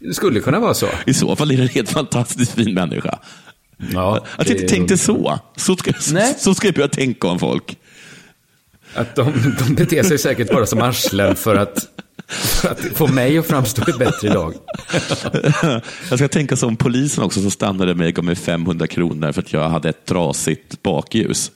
[0.00, 0.86] Det skulle kunna vara så.
[1.06, 3.18] I så fall är det en helt fantastiskt fin människa.
[3.92, 5.38] Ja, Att jag inte tänkte så.
[5.56, 6.34] Så ska, Nej.
[6.38, 7.76] så ska jag tänka om folk.
[8.94, 11.88] Att de, de beter sig säkert bara som arslen för att,
[12.28, 14.54] för att få mig att framstå i bättre dag.
[16.10, 19.42] Jag ska tänka som polisen också som stannade mig och gav mig 500 kronor för
[19.42, 21.50] att jag hade ett trasigt bakljus.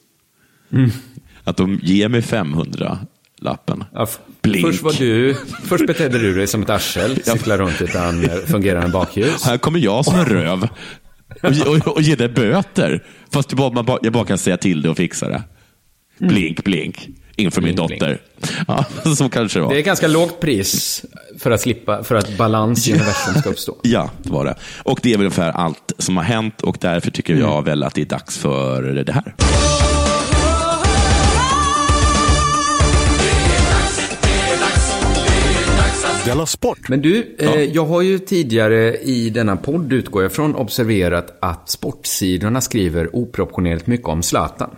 [0.73, 0.91] Mm.
[1.45, 2.99] Att de ger mig 500
[3.41, 3.85] lappen.
[3.93, 4.09] Ja,
[4.43, 4.67] Blink.
[4.67, 9.45] Först var du, först betedde du dig som ett arsel, cyklade runt utan fungerande bakljus.
[9.45, 10.69] Här kommer jag som en röv
[11.43, 13.03] och, och, och ger dig böter.
[13.33, 15.43] Fast du bara, jag bara kan säga till det och fixa det.
[16.19, 17.09] Blink, blink.
[17.37, 17.87] Inför min Mm.
[17.87, 18.21] Blink, dotter.
[18.69, 18.85] Ja,
[19.17, 19.71] så kanske det var.
[19.71, 21.05] Det är ett ganska lågt pris
[21.39, 23.77] för att slippa, för att balans i universum ska uppstå.
[23.83, 24.55] Ja, det var det.
[24.83, 27.65] Och det är väl ungefär allt som har hänt och därför tycker jag Mm.
[27.65, 29.35] väl att det är dags för det här.
[36.25, 36.89] Della Sport!
[36.89, 41.71] Men du, eh, jag har ju tidigare i denna podd, utgår jag från, observerat att
[41.71, 44.71] sportsidorna skriver oproportionerligt mycket om Zlatan.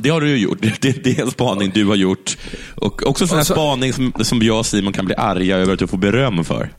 [0.00, 0.58] Det har du ju gjort.
[0.80, 2.36] Det, det är en spaning du har gjort.
[2.74, 5.56] Och också en sån här så- spaning som, som jag och Simon kan bli arga
[5.56, 6.72] över att du får beröm för.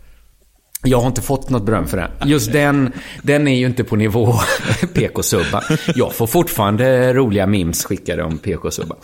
[0.83, 2.29] Jag har inte fått något beröm för den.
[2.29, 2.91] Just den,
[3.23, 4.33] den är ju inte på nivå
[4.93, 5.61] PK-subban.
[5.95, 8.97] Jag får fortfarande roliga memes skickade om PK-subban.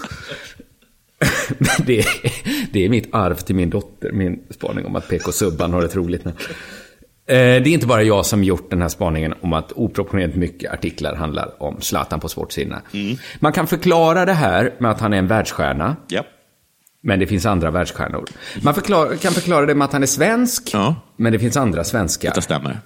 [1.85, 2.07] Det, är-
[2.73, 6.25] det är mitt arv till min dotter, min spaning om att PK-subban har ett roligt
[6.25, 6.37] namn.
[7.29, 10.73] Eh, Det är inte bara jag som gjort den här spaningen om att oproportionerligt mycket
[10.73, 12.81] artiklar handlar om Zlatan på sportsidorna.
[13.39, 15.95] Man kan förklara det här med att han är en världsstjärna.
[16.07, 16.23] Ja.
[17.01, 18.25] Men det finns andra världsstjärnor.
[18.61, 20.95] Man förklar, kan förklara det med att han är svensk, Ja.
[21.17, 22.31] men det finns andra svenskar.
[22.35, 22.79] Det stämmer.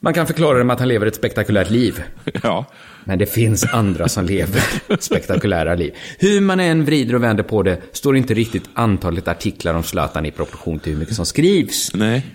[0.00, 2.02] Man kan förklara det med att han lever ett spektakulärt liv.
[2.42, 2.64] Ja.
[3.04, 4.62] Men det finns andra som lever
[4.98, 5.94] spektakulära liv.
[6.18, 10.26] Hur man än vrider och vänder på det står inte riktigt antalet artiklar om Zlatan
[10.26, 11.94] i proportion till hur mycket som skrivs.
[11.94, 12.26] Nej.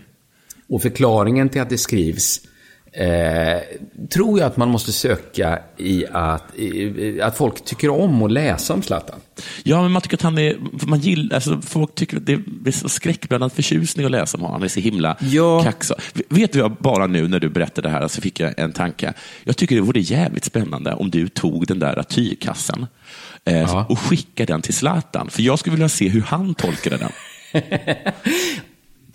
[0.69, 2.41] Och förklaringen till att det skrivs
[2.93, 3.61] eh,
[4.09, 8.73] tror jag att man måste söka i att, i, att folk tycker om att läsa
[8.73, 9.19] om Zlatan.
[9.63, 10.57] Ja, men man tycker att han är...
[10.87, 12.33] Man gillar, alltså, folk tycker att det
[12.65, 14.53] är så skräckblandad förtjusning att läsa om honom.
[14.55, 15.63] Han är så himla Ja.
[15.63, 15.95] kaxig.
[16.29, 19.13] Vet du, jag bara nu när du berättade det här så fick jag en tanke.
[19.43, 22.85] Jag tycker det vore jävligt spännande om du tog den där tygkassen
[23.45, 23.85] eh, Ja.
[23.89, 25.29] och skickade den till Zlatan.
[25.29, 27.11] För jag skulle vilja se hur han tolkade den.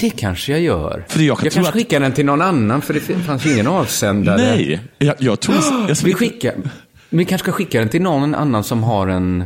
[0.01, 1.05] Det kanske jag gör.
[1.09, 3.53] För jag kan tro kanske att- skickar den till någon annan, för det fanns ju
[3.53, 4.37] ingen avsändare.
[4.37, 5.57] Nej, jag, jag tror...
[5.89, 6.55] Jag, Vi skickar...
[7.11, 9.45] Vi kanske ska skicka den till någon annan som har en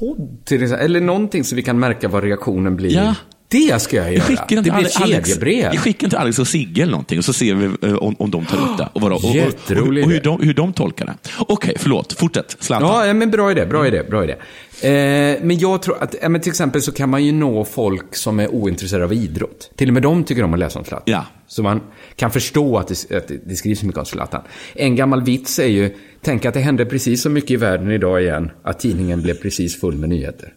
[0.00, 0.72] podd till.
[0.72, 2.94] Eller någonting så vi kan märka vad reaktionen blir.
[2.96, 3.14] Ja.
[3.48, 4.24] Det ska jag göra.
[4.24, 5.64] Skickar den det blir ett kedjebrev.
[5.64, 8.30] jag skickar till Alex och Sigge eller någonting och så ser vi eh, om, om
[8.30, 8.88] de tar upp det.
[8.92, 11.14] Och, vad och, och, och, och, hur, de, hur de tolkar det.
[11.38, 12.12] Okej, förlåt.
[12.12, 12.56] Fortsätt.
[12.60, 13.06] Zlatan.
[13.08, 14.32] Ja, men bra idé, bra idé, bra idé.
[14.80, 18.16] Eh, men jag tror att, ja, men till exempel så kan man ju nå folk
[18.16, 19.70] som är ointresserade av idrott.
[19.76, 21.04] Till och med de tycker om att läsa om Zlatan.
[21.06, 21.26] Ja.
[21.46, 21.80] Så man
[22.16, 24.42] kan förstå att det, att det skrivs mycket om Zlatan.
[24.74, 28.22] En gammal vits är ju, tänk att det hände precis så mycket i världen idag
[28.22, 30.52] igen, att tidningen blev precis full med nyheter.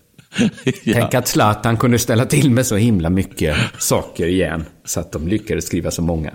[0.93, 4.65] Tänk att Zlatan kunde ställa till med så himla mycket saker igen.
[4.86, 6.32] Så att de lyckades skriva så många.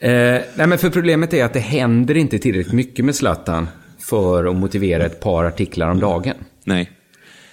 [0.00, 4.44] Eh, nej, men för problemet är att det händer inte tillräckligt mycket med Zlatan för
[4.44, 6.34] att motivera ett par artiklar om dagen.
[6.64, 6.90] Nej.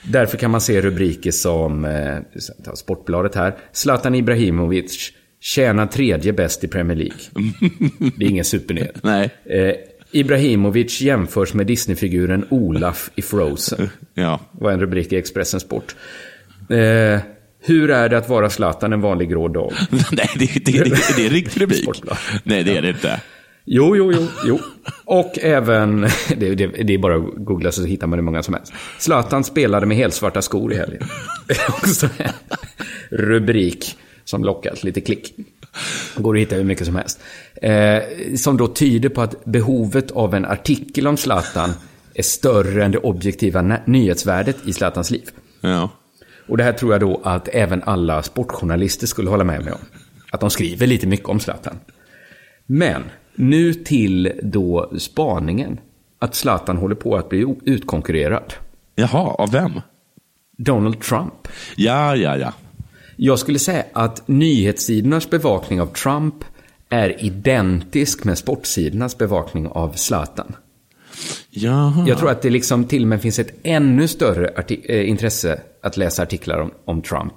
[0.04, 2.18] Därför kan man se rubriker som, eh,
[2.74, 7.18] Sportbladet här, Zlatan Ibrahimovic tjänar tredje bäst i Premier League.
[8.18, 8.96] Det är ingen supernyhet.
[9.04, 9.30] Nej.
[9.46, 9.74] Eh,
[10.12, 13.90] Ibrahimovic jämförs med Disneyfiguren Olaf i Frozen.
[14.14, 14.40] Ja.
[14.52, 15.96] var en rubrik i Expressen Sport.
[16.70, 17.20] Eh,
[17.60, 19.74] hur är det att vara Zlatan en vanlig grå dag?
[20.12, 21.90] Nej, det, det, det, det är en riktig rubrik.
[22.44, 23.22] Nej, det är det inte.
[23.66, 24.60] Jo, jo, jo, jo.
[25.06, 26.02] Och även,
[26.38, 28.74] det, det, det är bara att googla så hittar man det många som helst.
[29.00, 31.04] Zlatan spelade med helsvarta skor i helgen.
[31.68, 32.32] Också en
[33.10, 35.34] rubrik som lockat lite klick.
[36.16, 37.20] Går att hitta hur mycket som helst.
[37.62, 38.04] Eh,
[38.36, 41.74] som då tyder på att behovet av en artikel om Zlatan
[42.14, 45.30] är större än det objektiva nyhetsvärdet i Zlatans liv.
[45.62, 45.90] Ja.
[46.48, 49.80] Och det här tror jag då att även alla sportjournalister skulle hålla med mig om.
[50.32, 51.80] Att de skriver lite mycket om Zlatan.
[52.66, 53.04] Men
[53.36, 55.80] nu till då spaningen.
[56.20, 58.54] Att Zlatan håller på att bli utkonkurrerad.
[58.96, 59.82] Jaha, av vem?
[60.58, 61.48] Donald Trump.
[61.76, 62.54] Ja, ja, ja.
[63.16, 66.36] Jag skulle säga att nyhetssidornas bevakning av Trump
[66.90, 70.56] är identisk med sportsidornas bevakning av Zlatan.
[71.50, 72.06] Jaha.
[72.08, 75.98] Jag tror att det liksom till och med finns ett ännu större eh, intresse att
[75.98, 77.34] läsa artiklar om, om Trump.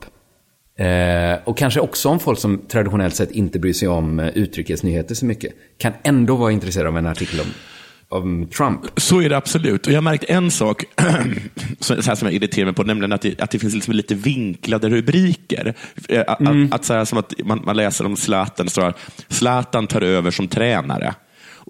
[0.77, 5.15] Eh, och kanske också om folk som traditionellt sett inte bryr sig om eh, utrikesnyheter
[5.15, 5.53] så mycket.
[5.79, 7.47] Kan ändå vara intresserade av en artikel om,
[8.11, 8.81] om Trump.
[8.97, 9.87] Så är det absolut.
[9.87, 10.85] Och jag har märkt en sak
[11.81, 13.95] så så här som jag irriterar mig på, nämligen att det, att det finns liksom
[13.95, 15.75] lite vinklade rubriker.
[16.09, 18.95] Eh, Att, att, att så här, som att man, man läser om Zlatan, det står
[19.29, 21.15] Zlatan tar över som tränare.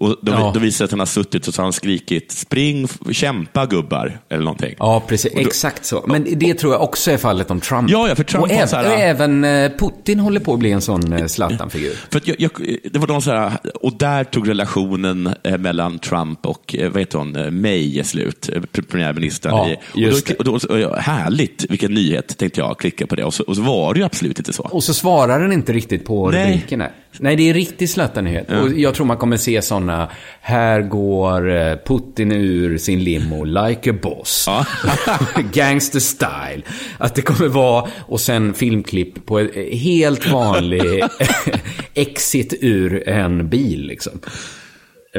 [0.01, 0.51] Och då, Ja.
[0.53, 4.19] då visar det att han har suttit och så har han skrikit spring, kämpa gubbar,
[4.29, 4.75] eller någonting.
[4.79, 5.31] Ja, precis.
[5.35, 6.03] Exakt så.
[6.07, 7.89] Men det tror jag också är fallet om Trump.
[7.91, 10.71] Ja, ja, för Trump och så här- och även eh, Putin håller på att bli
[10.71, 11.93] en sån eh, Zlatan-figur.
[12.09, 12.51] För jag, jag,
[12.91, 17.17] det var de så här, och där tog relationen eh, mellan Trump och vad heter
[17.17, 19.51] hon, May slut, eh, pre- premiärministern.
[19.55, 23.15] Ja, i, och då, och då, och då, härligt, vilken nyhet, tänkte jag, klicka på
[23.15, 23.23] det.
[23.23, 24.63] Och så, och så var det ju absolut inte så.
[24.63, 26.45] Och så svarar den inte riktigt på Nej.
[26.51, 26.81] rubriken.
[26.81, 26.91] här.
[27.19, 28.51] Nej, det är riktig Zlatan-nyhet.
[28.51, 30.09] Och jag tror man kommer se sådana,
[30.41, 34.43] här går eh, Putin ur sin limo like a boss.
[34.47, 34.65] Ja.
[35.53, 36.61] Gangster style.
[36.97, 41.03] Att det kommer vara, och sen filmklipp på en helt vanlig
[41.93, 44.19] exit ur en bil liksom.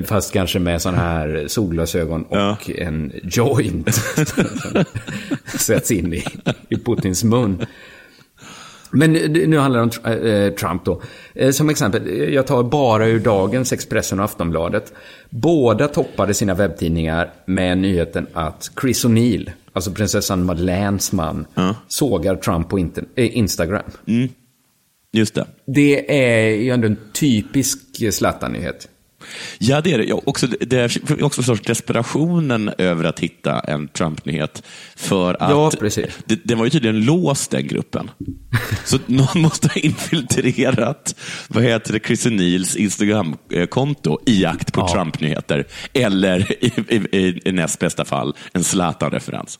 [0.06, 2.56] Fast kanske med sådana här solglasögon och Ja.
[2.78, 4.00] en joint.
[5.58, 6.24] sätts in i,
[6.68, 7.66] i Putins mun.
[8.92, 11.02] Men nu handlar det om eh, Trump då.
[11.34, 14.92] Eh, Som exempel, eh, jag tar bara ur dagens Expressen och Aftonbladet.
[15.30, 21.46] Båda toppade sina webbtidningar med nyheten att Chris O'Neill, alltså prinsessan Madeleines man,
[21.88, 22.78] sågar Trump på
[23.16, 23.82] Instagram.
[25.12, 25.46] Just det.
[25.66, 27.78] Det är ju ändå en typisk
[28.12, 28.88] Zlatan-nyhet.
[29.58, 30.04] Ja, det är det.
[30.04, 34.62] Jag, också, det är också sorts desperationen över att hitta en Trump-nyhet.
[34.96, 36.06] För att Ja, precis.
[36.24, 38.10] Det, den var ju tydligen låst, den gruppen.
[38.84, 41.14] Så någon måste ha infiltrerat
[41.48, 44.94] vad heter det, Chris O'Neills Instagram-konto i jakt på Ja.
[44.94, 45.66] Trump-nyheter.
[45.92, 46.72] Eller i,
[47.12, 49.58] i, i, näst bästa fall en Zlatan-referens.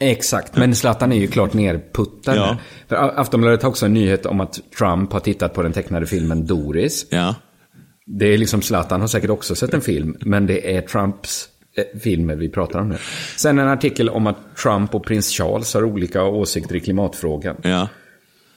[0.00, 2.36] Exakt, men Zlatan är ju klart nerputtad.
[2.36, 2.56] Ja.
[2.88, 6.46] För Aftonbladet har också en nyhet om att Trump har tittat på den tecknade filmen
[6.46, 7.06] Doris.
[7.10, 7.34] Ja.
[8.06, 12.00] Det är liksom Zlatan har säkert också sett en film, men det är Trumps eh,
[12.00, 12.96] filmer vi pratar om nu.
[13.36, 17.56] Sen en artikel om att Trump och prins Charles har olika åsikter i klimatfrågan.
[17.62, 17.88] Ja.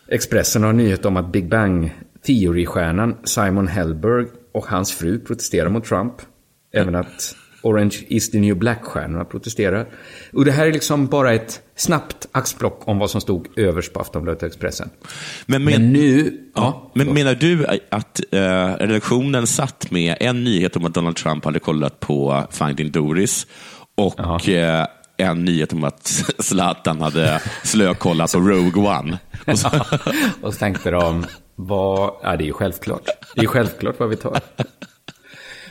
[0.08, 1.94] Expressen har en nyhet om att Big Bang
[2.28, 6.14] Theory-stjärnan Simon Helberg och hans fru protesterar mot Trump.
[6.74, 9.88] Även att Orange is the new black-stjärnorna protesterar.
[10.34, 14.00] Och det här är liksom bara ett snabbt axplock om vad som stod överst på
[14.00, 14.90] Aftonbladet och Expressen.
[15.46, 16.42] Men, men, Men nu...
[16.56, 18.40] Ja, men menar du att eh,
[18.88, 23.48] redaktionen satt med en nyhet om att Donald Trump hade kollat på Finding Doris
[23.96, 26.08] och eh, en nyhet om att
[26.40, 29.18] Zlatan hade slökollat på Rogue One?
[29.48, 29.70] Och så,
[30.42, 31.26] och så tänkte de,
[31.56, 32.14] vad...
[32.24, 33.06] Ja, det är ju självklart.
[33.06, 34.40] Det är ju självklart vad vi tar.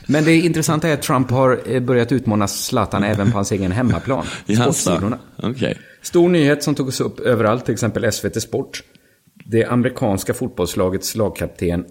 [0.06, 3.72] Men det intressanta är att Trump har eh, börjat utmana Zlatan även på hans egen
[3.72, 4.24] hemmaplan.
[4.62, 5.18] Sportsidorna.
[5.42, 5.78] Okej.
[6.02, 8.82] Stor nyhet som togs upp överallt, till exempel SVT Sport.
[9.46, 11.84] Det amerikanska fotbollslagets lagkapten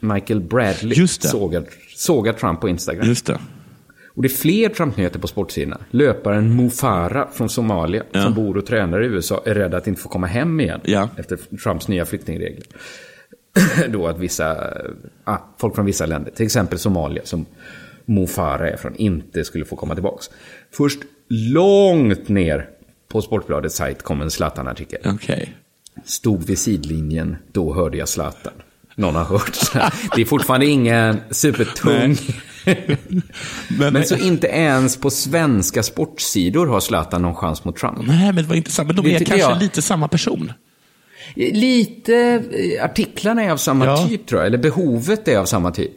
[0.00, 1.64] Michael Bradley sågar,
[1.96, 3.06] sågar Trump på Instagram.
[3.08, 3.38] Just det.
[4.14, 5.78] Och det är fler Trump-nyheter på sportsidorna.
[5.90, 8.22] Löparen Mo Farah från Somalia, Ja.
[8.22, 11.08] som bor och tränar i USA, är rädd att inte få komma hem igen Ja.
[11.16, 12.62] efter Trumps nya flyktingregler.
[13.88, 14.74] Då att vissa,
[15.24, 17.46] ah, folk från vissa länder, till exempel Somalia, som
[18.04, 20.30] Mo Farah är från, inte skulle få komma tillbaks.
[20.70, 22.68] Först långt ner
[23.08, 25.00] på Sportbladets sajt kom en Zlatan-artikel.
[25.04, 25.54] Okej.
[26.04, 28.52] Stod vid sidlinjen, då hörde jag Zlatan.
[28.94, 29.58] Någon har hört.
[30.14, 32.16] Det är fortfarande ingen supertung.
[33.68, 37.98] Men, Men så inte ens på svenska sportsidor har Zlatan någon chans mot Trump.
[38.06, 38.86] Nej, men det var intressant.
[38.86, 39.58] Men de är kanske jag.
[39.62, 40.52] lite samma person.
[41.36, 42.42] Lite,
[42.76, 44.08] eh, artiklarna är av samma Ja.
[44.08, 45.94] typ tror jag, eller behovet är av samma typ.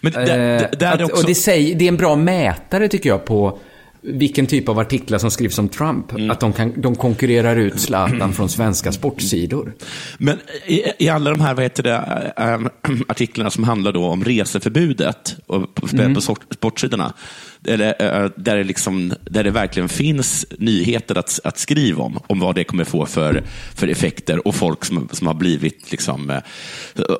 [0.00, 1.16] Men där, Eh, där, där är att, det också...
[1.16, 3.58] Och det, säger, det är en bra mätare tycker jag på
[4.02, 6.12] vilken typ av artiklar som skrivs om Trump.
[6.12, 6.30] Mm.
[6.30, 9.74] Att de, kan, de konkurrerar ut Zlatan från svenska sportsidor.
[10.18, 12.68] Men i, i alla de här vad heter det, ähm,
[13.08, 16.14] artiklarna som handlar då om reseförbudet och på, Mm.
[16.14, 17.12] på sportsidorna,
[17.64, 22.40] eller, äh, där, det liksom, där det verkligen finns nyheter att, att skriva om, om
[22.40, 23.42] vad det kommer få för,
[23.74, 26.38] för effekter och folk som, som har blivit liksom, äh,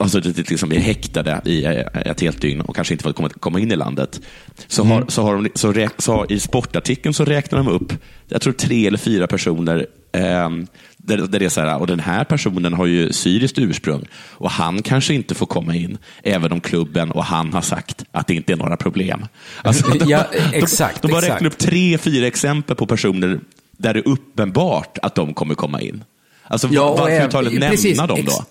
[0.01, 3.73] alltså, liksom häktade i äh, ett helt dygn och kanske inte får komma, komma in
[3.73, 4.21] i landet.
[4.67, 7.93] Så, har, så, har de, så, räk, så har, i sportartikeln så räknar de upp,
[8.29, 12.01] jag tror tre eller fyra personer ehm, där, där det är så här, och den
[12.01, 16.61] här personen har ju syriskt ursprung och han kanske inte får komma in, även om
[16.61, 19.27] klubben och han har sagt att det inte är några problem.
[19.63, 21.35] Alltså, de, Ja, de, exakt, de, bara exakt.
[21.35, 23.41] räknar upp tre, fyra exempel på personer
[23.77, 26.05] där det är uppenbart att de kommer komma in.
[26.43, 28.45] Alltså, Ja, varför överhuvudtaget nämna precis, dem då?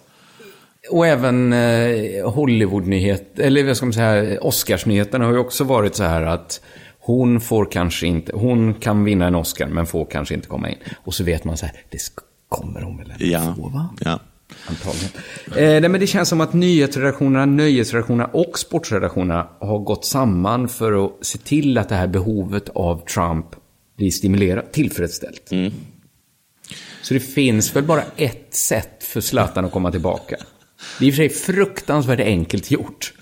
[0.91, 6.03] Och även eh, Hollywood-nyhet, eller vad ska man säga, Oscarsnyheterna har ju också varit så
[6.03, 6.61] här att
[6.99, 10.77] hon får kanske inte, hon kan vinna en Oscar men får kanske inte komma in.
[11.03, 11.97] Och så vet man så här, det
[12.49, 13.53] kommer hon väl ändå Ja.
[13.57, 13.89] få va?
[13.99, 14.19] Ja.
[14.65, 15.09] Antagligen.
[15.47, 21.05] Eh, nej, men det känns som att nyhetsredaktionerna, nöjesredaktionerna och sportredaktionerna har gått samman för
[21.05, 23.45] att se till att det här behovet av Trump
[23.97, 25.49] blir stimulerat, tillfredsställt.
[27.01, 30.35] Så det finns väl bara ett sätt för Zlatan att komma tillbaka.
[30.99, 33.13] Det är i och för sig fruktansvärt enkelt gjort.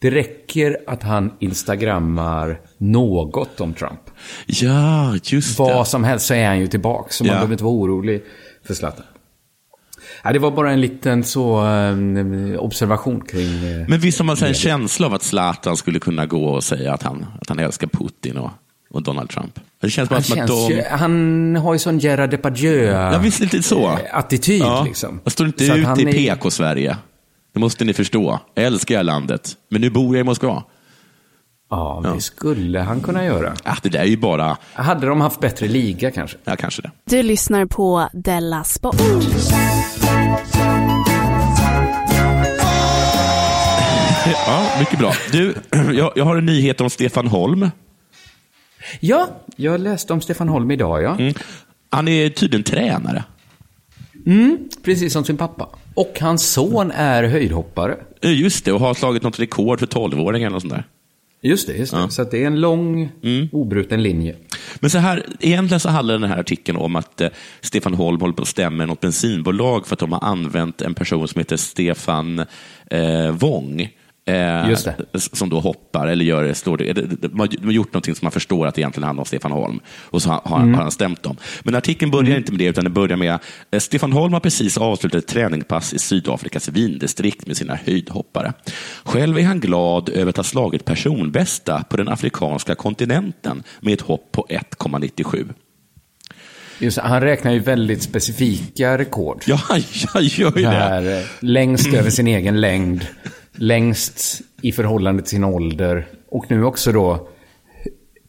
[0.00, 4.00] Det räcker att han instagrammar något om Trump.
[4.46, 5.62] ja, just det.
[5.62, 7.34] Vad som helst så är han ju tillbaka, så man Ja.
[7.34, 8.22] behöver inte vara orolig
[8.66, 9.04] för Zlatan.
[10.24, 13.64] Ja, det var bara en liten så eh, observation kring...
[13.64, 16.94] eh, Men visst har man en känsla av att Zlatan skulle kunna gå och säga
[16.94, 18.50] att han, att han älskar Putin och,
[18.90, 19.60] och Donald Trump?
[19.80, 20.74] Det känns bara han, som att de...
[20.74, 23.14] ju, han har ju sån Gerard Depardieu-attityd.
[23.14, 23.98] Ja, visst lite så.
[24.60, 24.84] Ja.
[24.84, 25.20] liksom.
[25.24, 26.96] Jag står inte Så han i PK-Sverige.
[27.54, 28.40] Det måste ni förstå.
[28.54, 30.62] Jag älskar här landet, men nu bor jag i Moskva.
[31.70, 33.54] Ja, det skulle han kunna göra.
[33.64, 34.56] Ah, det där är ju bara...
[34.72, 36.36] Hade de haft bättre liga kanske?
[36.44, 36.90] Ja, kanske det.
[37.04, 38.96] Du lyssnar på Della Sport.
[44.46, 45.12] Ja, mycket bra.
[45.32, 45.54] Du,
[45.94, 47.70] jag, jag har en nyhet om Stefan Holm.
[49.00, 51.16] Ja, jag läste om Stefan Holm idag, ja.
[51.18, 51.34] Mm.
[51.90, 53.24] Han är tydligen tränare.
[54.84, 55.68] Precis som sin pappa.
[55.94, 57.96] Och hans son är höjdhoppare.
[58.22, 60.84] Just det, och har slagit något rekord för 12-åringar och sånt där.
[61.42, 62.10] Just det, just det.
[62.10, 63.48] Så att det är en lång, Mm.
[63.52, 64.36] obruten linje.
[64.80, 67.28] Men så här, egentligen så handlar den här artikeln om att eh,
[67.60, 71.28] Stefan Holm håller på att stämma något bensinbolag för att de har använt en person
[71.28, 72.38] som heter Stefan
[72.90, 73.88] eh, Wong.
[74.28, 74.94] Eh, Just det.
[75.12, 78.66] s- Som då hoppar eller gör, slår det, de har gjort någonting som man förstår
[78.66, 79.80] att det egentligen handlar om Stefan Holm.
[79.88, 80.74] Och så har, har, Mm.
[80.74, 81.36] har han stämt dem.
[81.62, 83.38] Men artikeln börjar inte med det, utan den börjar med
[83.70, 88.52] eh, Stefan Holm har precis avslutat ett träningspass i Sydafrikas vindistrikt med sina höjdhoppare.
[89.04, 94.00] Själv är han glad över att ha slagit personbästa på den afrikanska kontinenten med ett
[94.00, 95.48] hopp på 1,97.
[96.80, 99.42] Just han räknar ju väldigt specifika rekord.
[99.46, 99.60] Ja,
[100.14, 100.68] jag gör ju Det det.
[100.68, 103.06] här, eh, längst över sin egen längd,
[103.58, 107.28] längst i förhållande till sin ålder och nu också då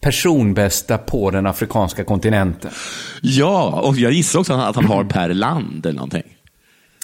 [0.01, 2.71] personbästa på den afrikanska kontinenten.
[3.21, 6.23] Ja, och jag gissar också att han har per land eller någonting.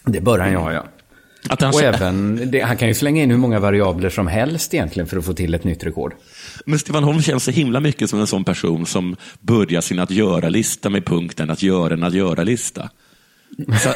[0.06, 0.86] Det bör han ju ha, ja.
[1.50, 4.74] Att han, Och även, det, han kan ju slänga in hur många variabler som helst
[4.74, 6.14] egentligen för att få till ett nytt rekord.
[6.66, 10.12] Men Stefan Holm känns så himla mycket som en sån person som börjar sin att
[10.12, 12.90] göra-lista med punkten att göra en att göra-lista.
[13.58, 13.94] Så,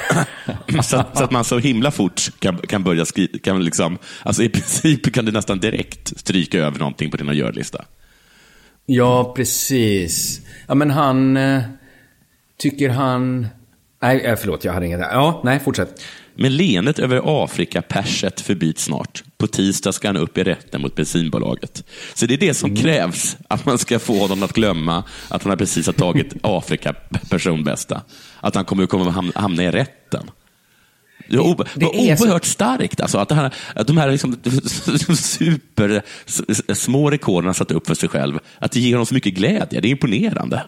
[0.83, 4.43] så, att- så att man så himla fort kan, kan börja skriva, kan liksom, alltså
[4.43, 7.85] i princip kan du nästan direkt stryka över någonting på din görlista.
[8.85, 10.41] Ja, precis.
[10.67, 11.37] Ja, men han...
[11.37, 11.61] Eh,
[12.57, 13.47] tycker han...
[14.01, 14.99] Nej, eh, förlåt, jag hade inget.
[14.99, 16.01] Ja, nej, fortsätt.
[16.41, 19.23] Men leendet över Afrika-perset förbyts snart.
[19.37, 21.83] På tisdag ska han upp i rätten mot bensinbolaget.
[22.13, 25.49] Så det är det som krävs, att man ska få honom att glömma att han
[25.49, 28.01] har precis har tagit Afrika-personbästa.
[28.41, 30.31] Att han kommer, ham- hamna i rätten.
[31.29, 33.01] Det var, o- Det var är så- oerhört starkt.
[33.01, 34.35] Alltså, att, här, att de här liksom,
[35.15, 36.01] super
[36.73, 39.81] små rekorden han satt upp för sig själv, att det ger honom så mycket glädje.
[39.81, 40.63] Det är imponerande.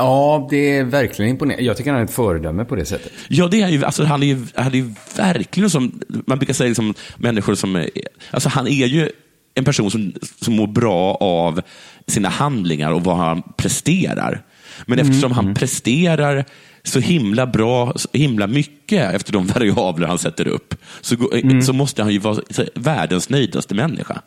[0.00, 1.64] Ja, det är verkligen imponerande.
[1.64, 3.12] Jag tycker han är ett föredöme på det sättet.
[3.28, 6.54] Ja, det är ju, alltså, han är ju, han är ju verkligen som, man brukar
[6.54, 7.90] säga liksom, människor som, är-
[8.30, 9.10] alltså han är ju
[9.54, 11.60] en person som, som mår bra av
[12.06, 14.42] sina handlingar och vad han presterar.
[14.86, 16.44] Men Mm, eftersom han presterar
[16.82, 21.62] så himla bra, så himla mycket efter de variabler han sätter upp, så, Mm.
[21.62, 22.38] så måste han ju vara
[22.74, 24.20] världens nöjdaste människa.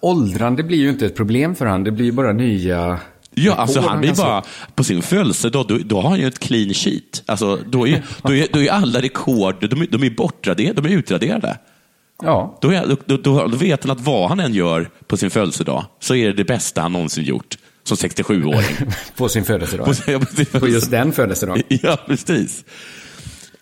[0.00, 3.00] Åldrande blir ju inte ett problem för han, det blir ju bara nya...
[3.34, 4.24] Ja, alltså han blir slå.
[4.24, 4.42] bara,
[4.74, 7.22] på sin födelsedag, då, då har han ju ett clean sheet.
[7.26, 10.92] Alltså, då, är, då, är, då är alla rekord, de, är- de är bortraderade, de
[10.92, 11.58] är utraderade.
[12.22, 15.30] Ja, Då, är, då, då, då vet han att vad han än gör på sin
[15.30, 18.92] födelsedag, så är det det bästa han någonsin gjort som 67-åring.
[19.16, 19.86] på sin födelsedag.
[19.86, 21.62] På sin- på sin På just den födelsedagen.
[21.68, 22.64] Ja, precis.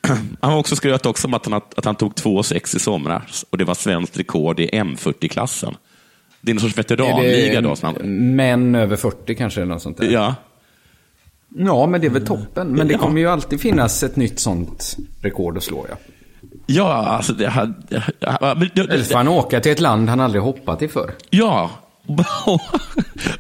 [0.41, 3.59] Han har också skröt också om att han, att han tog 2,6 i somras och
[3.59, 5.75] det var svenskt rekord i M40-klassen.
[6.41, 7.76] Det är någon sorts veteranliga då.
[7.82, 7.95] Han,
[8.36, 10.11] män över 40 kanske, eller något sånt där.
[10.11, 10.34] ja.
[11.57, 12.68] Ja, men det är väl toppen.
[12.68, 12.99] Men det Ja.
[12.99, 15.97] kommer ju alltid finnas ett nytt sånt rekord att slå, ja.
[16.66, 20.88] Ja, alltså det det- Eller får han åka till ett land han aldrig hoppat i
[20.88, 21.11] förr.
[21.30, 21.70] Ja.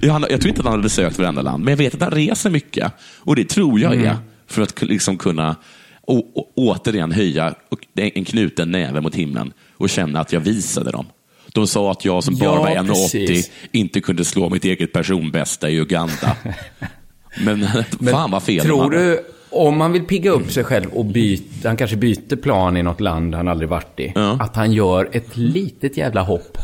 [0.00, 2.50] Jag tror inte att han har besökt varenda land, men jag vet att han reser
[2.50, 2.92] mycket.
[3.18, 5.56] Och det tror jag är för att liksom kunna
[6.02, 7.54] å, å, återigen höja
[7.94, 11.06] en knuten näve mot himlen och känna att jag visade dem.
[11.54, 13.50] De sa att jag som bara Ja, var 1,80 precis.
[13.72, 16.36] inte kunde slå mitt eget personbästa i Uganda.
[17.44, 17.66] Men,
[18.10, 19.20] fan vad fel Tror du,
[19.50, 23.00] om man vill pigga upp sig själv och byta, han kanske byter plan i något
[23.00, 24.12] land han aldrig varit i.
[24.14, 24.36] Ja.
[24.40, 26.58] Att han gör ett litet jävla hopp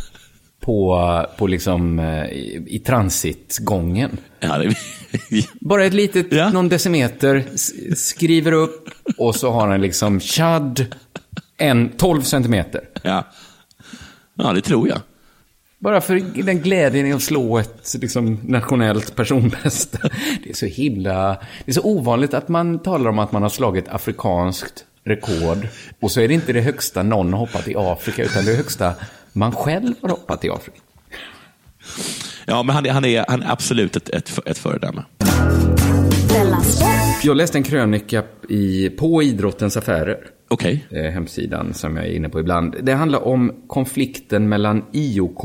[0.60, 1.00] på,
[1.38, 4.16] på liksom eh, i, i transitgången.
[4.40, 4.74] Ja, det,
[5.60, 6.48] Bara ett litet, Ja.
[6.50, 7.44] någon decimeter,
[7.96, 10.86] skriver upp och så har han liksom Chad,
[11.58, 12.80] en 12 centimeter.
[13.02, 13.24] ja.
[14.36, 15.00] Ja, det tror jag.
[15.78, 19.98] Bara för den glädjen i att slå ett liksom, nationellt personbästa.
[20.44, 21.28] Det är så himla...
[21.64, 25.68] Det är så ovanligt att man talar om att man har slagit afrikanskt rekord.
[26.00, 28.94] Och så är det inte det högsta någon har hoppat i Afrika, utan det högsta
[29.32, 30.78] man själv har hoppat i Afrika.
[32.46, 35.02] Ja, men han är, han är, han är absolut ett, ett, ett föredöme.
[37.22, 40.18] Jag läste en krönika i, på Idrottens Affärer.
[40.48, 40.86] Okej.
[40.90, 42.76] eh, hemsidan som jag är inne på ibland.
[42.82, 45.44] Det handlar om konflikten mellan IOK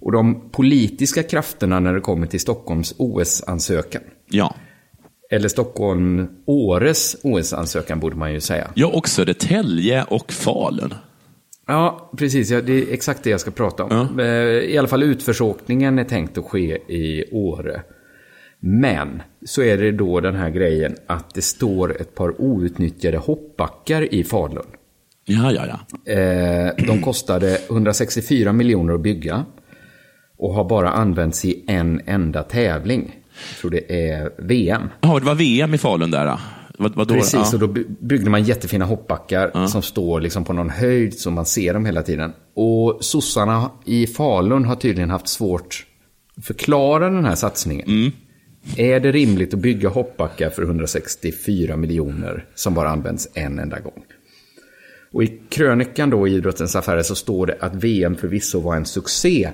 [0.00, 4.02] och de politiska krafterna när det kommer till Stockholms OS-ansökan.
[4.30, 4.54] Ja.
[5.30, 8.70] Eller Stockholm Åres OS-ansökan borde man ju säga.
[8.74, 10.94] Ja, och Södertälje och Falun.
[11.66, 12.50] Ja, precis.
[12.50, 14.20] Ja, det är exakt det jag ska prata om.
[14.20, 17.82] Eh, I alla fall utförsåkningen är tänkt att ske i Åre.
[18.60, 24.14] Men så är det då den här grejen att det står ett par outnyttjade hoppbackar
[24.14, 24.66] i Falun.
[25.24, 26.12] Ja, ja, ja.
[26.12, 29.44] Eh, de kostade 164 miljoner att bygga.
[30.36, 33.16] Och har bara använts i en enda tävling.
[33.50, 34.82] Jag tror det är VM.
[35.00, 36.26] Ja, det var VM i Falun där.
[36.26, 36.38] Då.
[36.78, 37.14] Vad, vad då?
[37.14, 37.50] Precis, ja.
[37.52, 41.46] och då by- byggde man jättefina hoppbackar som står liksom på någon höjd så man
[41.46, 42.32] ser dem hela tiden.
[42.54, 45.86] Och sossarna i Falun har tydligen haft svårt
[46.36, 48.12] att förklara den här satsningen.
[48.76, 54.04] Är det rimligt att bygga hoppbackar för 164 miljoner som bara används en enda gång?
[55.12, 58.86] Och i krönikan då i Idrottens Affärer så står det att VM förvisso var en
[58.86, 59.50] succé.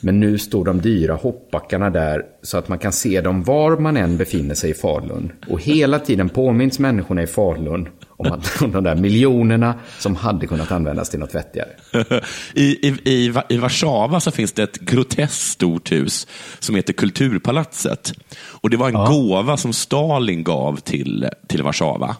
[0.00, 3.96] Men nu står de dyra hoppbackarna där så att man kan se dem var man
[3.96, 5.32] än befinner sig i Falun.
[5.48, 7.88] Och hela tiden påminns människorna i Falun
[8.18, 11.68] om, att, om de där miljonerna som hade kunnat användas till något vettigare.
[12.54, 16.26] I, i, i, Warszawa så finns det ett groteskt stort hus
[16.58, 18.12] som heter Kulturpalatset.
[18.38, 22.16] Och Det var en gåva som Stalin gav till, till Warszawa.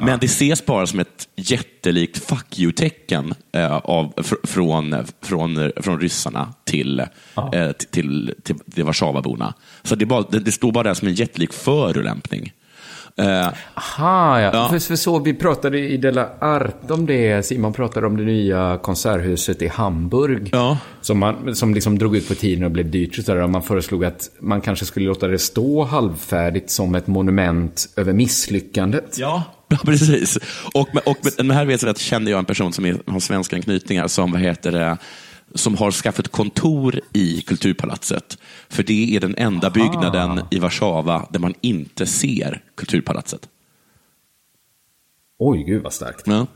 [0.00, 6.00] Men det ses bara som ett jättelikt fuck you-tecken eh, av, fr, från, från, från
[6.00, 9.54] ryssarna till, eh, till, till, till, till Warszawaborna.
[9.82, 12.52] Så det, bara, det, det står bara där som en jättelik förolämpning.
[13.18, 14.50] Eh, Aha, ja.
[14.52, 14.68] Ja.
[14.68, 17.46] För, för så vi pratade i Della Art om det.
[17.46, 20.48] Simon pratade om det nya konserthuset i Hamburg.
[20.52, 20.78] Ja.
[21.00, 23.14] Som, man, som liksom drog ut på tiden och blev dyrt.
[23.14, 27.06] Så där, och man föreslog att man kanske skulle låta det stå halvfärdigt som ett
[27.06, 29.16] monument över misslyckandet.
[29.18, 30.38] Ja, ja precis.
[30.74, 33.56] Och, och, men här vet jag att kände jag en person som är, har svenska
[33.56, 34.98] anknytningar som, vad heter det,
[35.54, 38.38] som har skaffat kontor i Kulturpalatset.
[38.68, 43.48] För det är den enda byggnaden i Warszawa där man inte ser Kulturpalatset.
[45.38, 46.22] Oj, gud vad starkt.
[46.26, 46.46] Ja.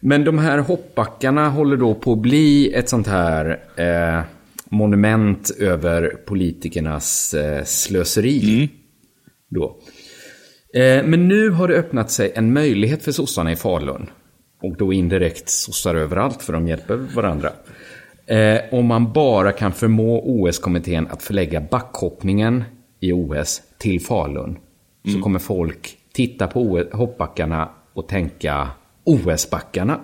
[0.00, 4.24] Men de här hoppbackarna håller då på att bli ett sånt här eh,
[4.68, 8.70] monument över politikernas eh, slöseri.
[9.48, 9.78] Då.
[10.74, 14.10] Eh, men nu har det öppnat sig en möjlighet för sossarna i Falun.
[14.62, 17.52] Och då indirekt sossar överallt för de hjälper varandra.
[18.26, 22.64] Eh, om man bara kan förmå OS-kommittén att förlägga backhoppningen
[23.00, 24.58] i OS till Falun.
[25.12, 28.68] Så kommer folk titta på OS hoppbackarna och tänka
[29.04, 30.00] OS-backarna.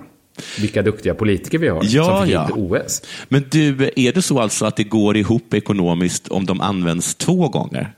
[0.58, 2.48] Vilka duktiga politiker vi har Ja, som fick ja.
[2.54, 3.02] OS.
[3.28, 7.48] Men du, är det så alltså att det går ihop ekonomiskt om de används två
[7.48, 7.94] gånger?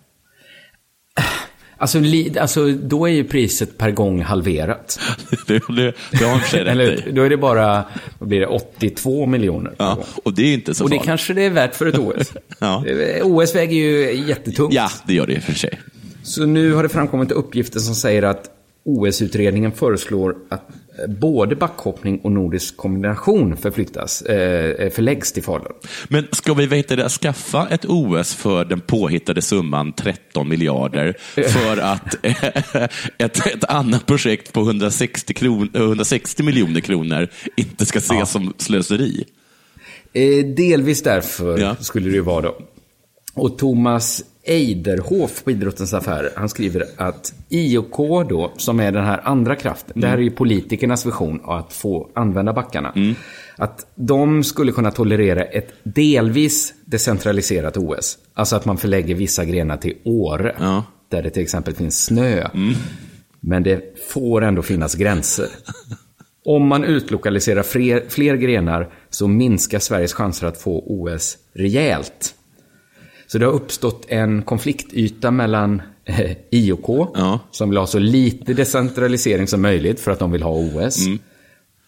[1.80, 5.00] Alltså, li, alltså, då är ju priset per gång halverat.
[5.46, 7.12] det, det, det har Eller rätt hur?
[7.12, 7.84] Då är det bara,
[8.18, 11.06] vad blir det, 82 miljoner Ja, och det är inte så Och det farligt.
[11.06, 12.32] kanske det är värt för ett OS.
[12.58, 12.86] Ja.
[12.86, 14.74] Eh, OS väger ju jättetungt.
[14.74, 15.80] Ja, det gör det i och för sig.
[16.22, 18.50] Så nu har det framkommit uppgifter som säger att
[18.84, 20.68] OS-utredningen föreslår att
[21.08, 25.72] både backhoppning och nordisk kombination förflyttas, eh, förläggs till Falun.
[26.08, 31.76] Men ska vi veta det, skaffa ett OS för den påhittade summan 13 miljarder för
[31.76, 32.44] att eh,
[33.18, 38.26] ett, ett annat projekt på 160, kron, 160 miljoner kronor inte ska ses Ja.
[38.26, 39.24] som slöseri?
[40.12, 41.76] Eh, delvis därför Ja.
[41.80, 42.58] skulle det ju vara då.
[43.34, 47.96] Och Thomas Eiderhof på Idrottens Affärer, han skriver att IOK
[48.28, 51.72] då, som är den här andra kraften, det här är ju politikernas vision av att
[51.72, 52.94] få använda backarna.
[53.56, 58.18] Att de skulle kunna tolerera ett delvis decentraliserat OS.
[58.34, 60.84] Alltså att man förlägger vissa grenar till Åre, Ja.
[61.08, 62.48] där det till exempel finns snö.
[63.40, 65.46] Men det får ändå finnas gränser.
[66.44, 72.34] Om man utlokaliserar fler, fler grenar så minskar Sveriges chanser att få OS rejält.
[73.32, 77.40] Så det har uppstått en konfliktyta mellan eh, IOK, Ja.
[77.50, 80.98] som vill ha så lite decentralisering som möjligt för att de vill ha OS.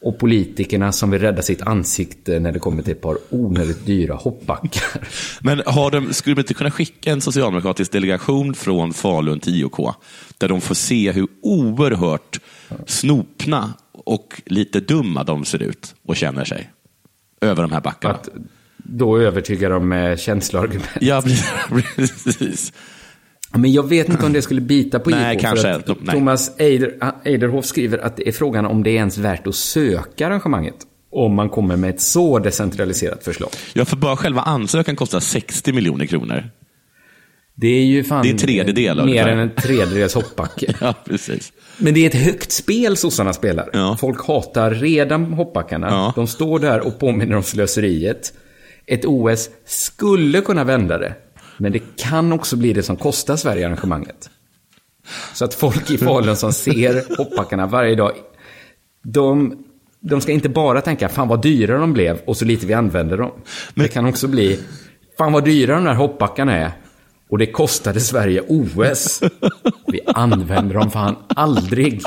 [0.02, 4.14] Och politikerna som vill rädda sitt ansikte när det kommer till ett par onödigt dyra
[4.14, 5.08] hoppbackar.
[5.40, 9.94] Men har de, skulle de inte kunna skicka en socialdemokratisk delegation från Falun till IOK,
[10.38, 12.40] där de får se hur oerhört
[12.86, 16.70] snopna och lite dumma de ser ut och känner sig
[17.40, 18.14] över de här backarna?
[18.14, 18.28] Att
[18.82, 20.88] då övertyga dem med känsloargument.
[21.00, 21.22] Ja,
[21.96, 22.72] precis.
[23.54, 25.40] Men jag vet inte om det skulle bita på Nej, IK.
[25.40, 25.62] kanske.
[25.62, 26.12] För att De-.
[26.12, 30.26] Thomas Eider, Eiderhoff skriver att det är frågan om det är ens värt att söka
[30.26, 30.74] arrangemanget.
[31.10, 33.50] Om man kommer med ett så decentraliserat förslag.
[33.72, 36.50] Ja, för bara själva ansökan kostar 60 miljoner kronor.
[37.54, 40.74] Det är ju fan Det är tredjedel mer än en tredjedels hoppbacke.
[40.80, 41.52] Ja, precis.
[41.78, 43.70] Men det är ett högt spel sossarna spelar.
[43.72, 43.96] Ja.
[44.00, 45.86] Folk hatar redan hoppbackarna.
[45.90, 46.12] Ja.
[46.16, 48.32] De står där och påminner om slöseriet.
[48.86, 51.14] Ett OS skulle kunna vända det.
[51.56, 54.30] Men det kan också bli det som kostar Sverige arrangemanget.
[55.34, 58.12] Så att folk i Falun som ser hoppbackarna varje dag,
[59.04, 59.58] de,
[60.00, 63.16] de ska inte bara tänka fan vad dyra de blev och så lite vi använder
[63.16, 63.32] dem.
[63.74, 64.58] Det kan också bli
[65.18, 66.72] fan vad dyra de där hoppbackarna är
[67.28, 69.22] och det kostade Sverige OS.
[69.86, 72.02] Vi använder dem fan aldrig.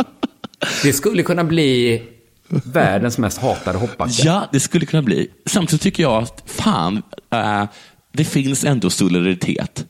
[0.84, 2.04] Det skulle kunna bli
[2.48, 4.22] världens mest hatade hoppbacke.
[4.26, 5.28] Ja, det skulle kunna bli.
[5.46, 7.02] Samtidigt tycker jag att fan,
[7.34, 7.64] äh,
[8.12, 9.86] det finns ändå solidaritet.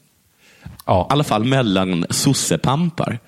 [0.85, 1.07] Ja.
[1.09, 3.19] I alla fall mellan sossepampar.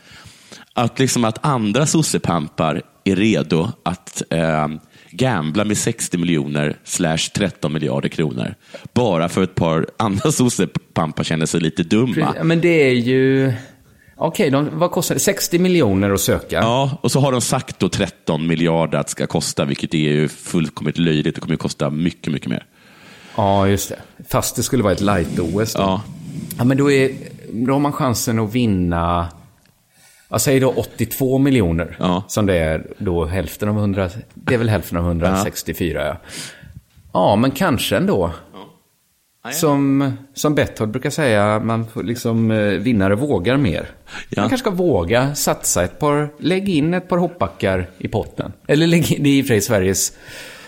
[0.74, 4.68] Att, liksom att andra sossepampar är redo att äh,
[5.12, 8.56] gambla med 60 miljoner slash 13 miljarder kronor.
[8.94, 12.36] Bara för ett par andra sossepampar känner sig lite dumma.
[12.44, 13.54] Men det är ju...
[14.18, 15.20] Okej, de- vad kostar det?
[15.22, 16.56] 60 miljoner att söka.
[16.56, 19.98] Ja, och så har de sagt då 13 miljarder att det ska kosta, vilket är
[19.98, 21.36] ju fullkomligt löjligt.
[21.36, 22.66] Det kommer att kosta mycket, mycket mer.
[23.36, 24.00] Ja, just det.
[24.30, 25.82] Fast det skulle vara ett light-OS då.
[25.82, 26.02] Ja.
[26.58, 27.12] Ja, men då, är,
[27.52, 29.28] då har man chansen att vinna,
[30.30, 31.96] jag säger då 82 miljoner.
[32.00, 32.24] Ja.
[32.28, 36.18] Som det är då hälften av 100, det är väl hälften av 164 ja.
[37.14, 38.32] Ja, men kanske ändå.
[39.54, 43.90] Som, som Betthard brukar säga, man får liksom, eh, vinnare vågar mer.
[44.30, 44.42] Ja.
[44.42, 48.54] Man kanske ska våga satsa ett par, lägg in ett par hoppbackar i potten.
[48.68, 50.14] Eller lägg in, det är i och för sig Sveriges,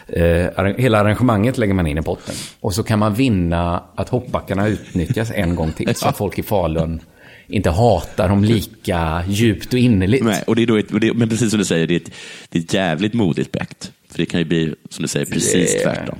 [0.08, 2.36] eh, hela arrangemanget lägger man in i potten.
[2.60, 5.96] Och så kan man vinna att hoppbackarna utnyttjas en gång till.
[5.96, 7.02] Så att folk i Falun
[7.48, 10.24] inte hatar dem lika djupt och innerligt.
[10.24, 12.12] Nej, och det är då ett, det, men precis som du säger, det är ett,
[12.50, 13.92] det är ett jävligt modigt bett.
[14.12, 16.20] För det kan ju bli, som du säger, precis tvärtom.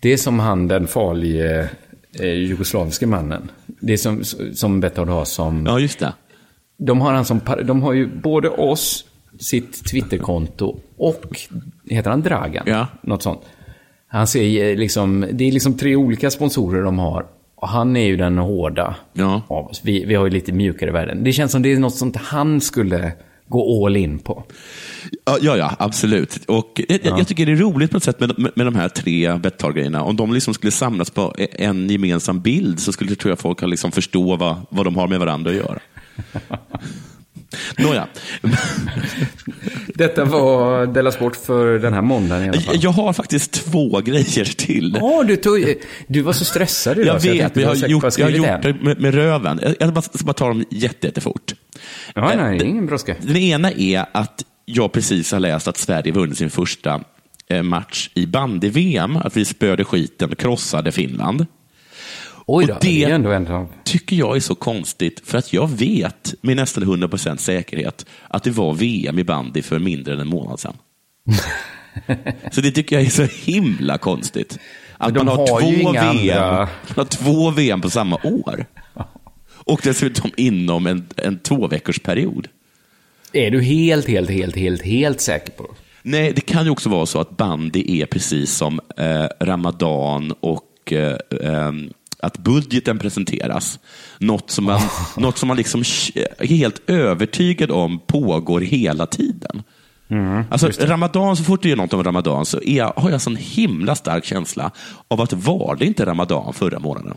[0.00, 1.70] Det är som han den farlige
[2.20, 3.50] eh, jugoslaviske mannen.
[3.80, 4.24] Det är som,
[4.54, 5.66] som Betthard har som...
[5.66, 6.12] Ja, just det.
[6.78, 9.04] De har, han som, de har ju både oss,
[9.38, 11.40] sitt Twitterkonto och,
[11.90, 12.64] heter han Dragan?
[12.66, 12.86] Ja.
[13.02, 13.40] Något sånt.
[14.08, 17.26] Han ser liksom, det är liksom tre olika sponsorer de har.
[17.54, 19.42] Och han är ju den hårda Ja.
[19.48, 19.80] av oss.
[19.84, 21.24] Vi, vi har ju lite mjukare värden.
[21.24, 23.12] Det känns som det är något sånt han skulle
[23.48, 24.44] gå all in på.
[25.24, 26.44] Ja, ja, ja absolut.
[26.46, 28.88] Och jag, jag tycker det är roligt på något sätt med, med, med de här
[28.88, 30.02] tre Betthard-grejerna.
[30.02, 33.92] Om de liksom skulle samlas på en gemensam bild så skulle tror jag folk liksom
[33.92, 35.78] förstå vad, vad de har med varandra att göra.
[37.78, 38.06] Nåja.
[39.94, 42.76] Detta var Della Sport för den här måndagen i alla fall.
[42.80, 44.96] Jag har faktiskt två grejer till.
[45.00, 45.74] Ja, du, tog,
[46.06, 47.14] du var så stressad idag.
[47.14, 49.60] Jag så vet, men jag var har gjort, jag har gjort det med, med röven.
[49.62, 51.54] Jag, jag bara- ska bara ta dem jätte, jättefort.
[52.14, 53.14] Ja, Eh, nej, det- ingen brådska.
[53.20, 57.00] Den ena är att jag precis har läst att Sverige vunnit sin första
[57.50, 59.16] eh, match i bandy-VM.
[59.16, 61.46] Att vi spöade skiten och krossade Finland.
[62.50, 63.68] Oj då, Och det det ändå av...
[63.84, 68.50] tycker jag är så konstigt, för att jag vet med nästan 100% säkerhet att det
[68.50, 70.76] var VM i bandy för mindre än en månad sedan.
[72.52, 74.58] så det tycker jag är så himla konstigt.
[74.96, 78.66] Att man har, har två VM, andra- man har två VM på samma år.
[79.50, 82.48] Och dessutom inom en, en två veckors period.
[83.32, 85.74] Är du helt, helt, helt, helt, helt säker på det?
[86.02, 90.92] Nej, det kan ju också vara så att bandy är precis som eh, Ramadan och
[90.92, 91.90] eh, ehm,
[92.22, 93.78] att budgeten presenteras.
[94.18, 94.80] Något som man,
[95.16, 99.62] något som man liksom är helt övertygad om pågår hela tiden.
[100.50, 103.36] alltså, Ramadan, så fort det är något om Ramadan så är jag, har jag sån
[103.36, 104.70] himla stark känsla
[105.08, 107.16] av att var det inte Ramadan förra månaden?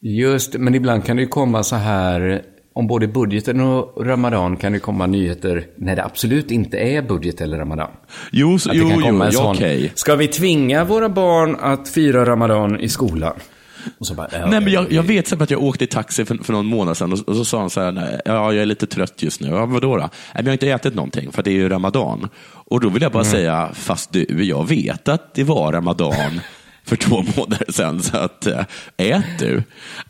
[0.00, 2.42] Just men ibland kan det komma så här,
[2.72, 7.40] om både budgeten och Ramadan kan det komma nyheter när det absolut inte är budget
[7.40, 7.90] eller Ramadan.
[8.32, 9.92] Jo, Att jo, jo, ja, sån, okej.
[9.94, 13.34] ska vi tvinga våra barn att fira Ramadan i skolan?
[14.16, 16.52] Bara, ja, Nej, men jag, jag vet så att jag åkte i taxi för, för
[16.52, 18.86] någon månad sedan och, och så sa han så här, nej, ja, jag är lite
[18.86, 19.48] trött just nu.
[19.48, 20.02] Ja, vadå då?
[20.02, 22.28] Nej, men jag har inte ätit någonting för det är ju Ramadan.
[22.44, 26.40] Och då vill jag bara säga, fast du, jag vet att det var Ramadan
[26.90, 28.64] för två månader sedan, så att äh,
[28.96, 29.62] ät du.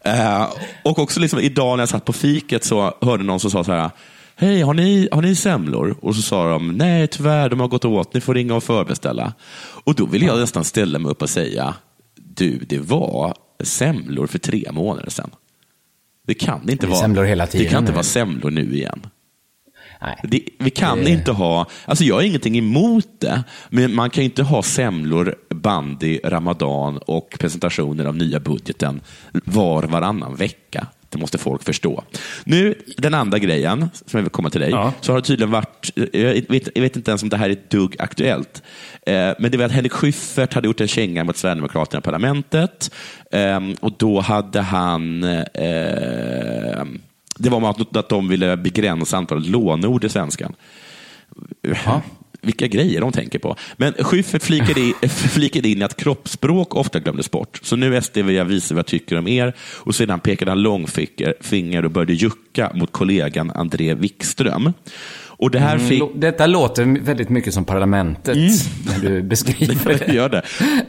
[0.05, 0.49] Eh,
[0.85, 3.73] och också liksom, idag när jag satt på fiket så hörde någon som sa så
[3.73, 3.91] här,
[4.37, 5.97] Hej, har ni, har ni semlor?
[6.01, 9.33] Och så sa de, nej tyvärr, de har gått åt, ni får ringa och förbeställa.
[9.85, 11.75] Och då vill jag nästan ställa mig upp och säga,
[12.15, 15.31] du, det var semlor för tre månader sedan.
[16.27, 19.07] Det kan inte Det vara semlor hela Det tiden kan inte vara semlor nu igen.
[20.23, 24.25] Det, vi kan Det- inte ha, alltså jag har ingenting emot det, men man kan
[24.25, 29.01] inte ha semlor, bandy, ramadan och presentationer av nya budgeten
[29.33, 30.87] var varannan vecka.
[31.09, 32.05] Det måste folk förstå.
[32.45, 34.93] Nu, den andra grejen, som jag vill komma till dig, Ja.
[35.01, 37.53] så har det tydligen varit, jag vet, jag vet inte ens om det här är
[37.53, 38.63] ett dugg aktuellt,
[39.07, 42.91] eh, men det var att Henrik Schyffert hade gjort en känga mot Sverigedemokraterna i parlamentet
[43.33, 46.85] eh, och då hade han eh,
[47.41, 50.55] det var att, att de ville begränsa antalet lånord i svenskan.
[52.43, 53.57] Vilka grejer de tänker på.
[53.77, 57.61] Men Schyffert flikade, i, flikade in att kroppsspråk ofta glömdes bort.
[57.63, 59.55] Så nu SD vill jag visa vad jag tycker om er.
[59.61, 64.73] Och sedan pekade han långfinger och började jucka mot kollegan André Wikström.
[65.41, 66.01] Och det här fick...
[66.03, 68.37] Lå- Detta låter väldigt mycket som parlamentet
[68.87, 70.13] när du beskriver Det det.
[70.15, 70.43] gör det.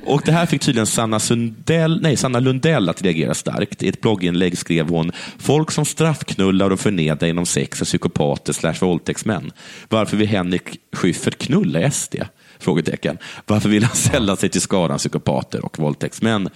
[0.05, 3.83] Och det här fick tydligen Sanna, Sundell, nej, Sanna Lundell att reagera starkt.
[3.83, 8.75] I ett blogginlägg skrev hon, folk som straffknullar och förnedrar inom sex är psykopater slash
[8.81, 9.51] våldtäktsmän.
[9.89, 10.63] Varför vill Henrik
[10.95, 12.15] Schyffert knulla SD?
[12.59, 13.17] Frågetecken.
[13.45, 16.49] Varför vill han sälla sig till skaran psykopater och våldtäktsmän?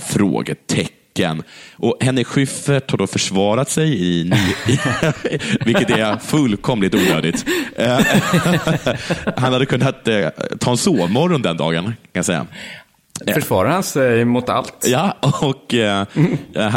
[0.00, 0.96] Frågetecken.
[1.76, 4.76] Och Henrik Schyffert har då försvarat sig i, ny,
[5.64, 7.44] vilket är fullkomligt onödigt.
[7.76, 7.98] Eh,
[9.36, 10.28] Han hade kunnat eh,
[10.60, 12.46] ta en sovmorgon den dagen, kan jag säga.
[13.34, 14.86] Försvarar han sig mot allt?
[14.86, 16.06] Ja, och eh,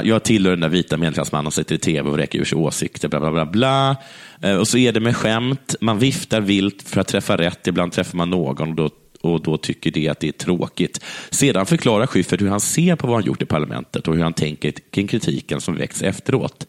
[0.04, 3.08] jag tillhör den där vita medelklassmannen som sitter i tv och räcker ur sig åsikter,
[3.08, 3.46] bla bla bla.
[3.46, 3.96] bla.
[4.42, 7.92] Eh, och så är det med skämt, man viftar vilt för att träffa rätt, ibland
[7.92, 8.90] träffar man någon och då,
[9.34, 11.00] och då tycker det att det är tråkigt.
[11.30, 14.34] Sedan förklarar Schyffert hur han ser på vad han gjort i parlamentet och hur han
[14.34, 16.68] tänker kring kritiken som väcks efteråt.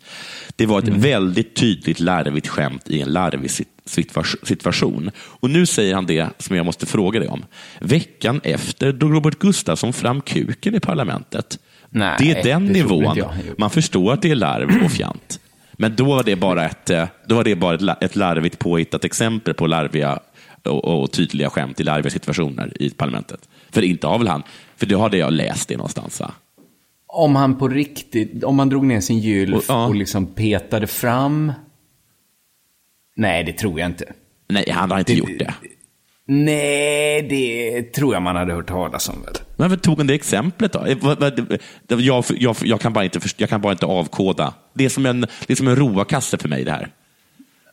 [0.56, 5.10] Det var ett väldigt tydligt larvigt skämt i en larvig sit- situa- situation.
[5.18, 7.44] Och nu säger han det som jag måste fråga dig om.
[7.80, 11.58] Veckan efter drog Robert Gustafsson fram kuken i parlamentet.
[11.90, 13.22] Nej, det är den det nivån.
[13.58, 15.40] Man förstår att det är larv och fjant.
[15.78, 19.54] Men då var det bara ett, eh, då var det bara ett larvigt påhittat exempel
[19.54, 20.18] på larviga
[20.68, 23.48] och, och tydliga skämt i larviga situationer i parlamentet.
[23.70, 24.42] För inte har väl han,
[24.76, 26.32] för det har det jag läst det någonstans va?
[27.06, 29.88] Om han på riktigt, om han drog ner sin gylf Och- och, ja.
[29.88, 31.52] liksom petade fram?
[33.16, 34.12] Nej, det tror jag inte.
[34.48, 35.54] Nej, han har inte Det- gjort det.
[36.28, 39.34] Nej, det tror jag man hade hört talas om väl.
[39.56, 40.84] Men varför tog han det exemplet då?
[40.84, 40.96] Eh,
[41.88, 44.54] Jag, jag, jag, kan bara inte, jag kan bara inte avkoda.
[44.74, 46.88] Det är som en, det är som en roakasse för mig det här.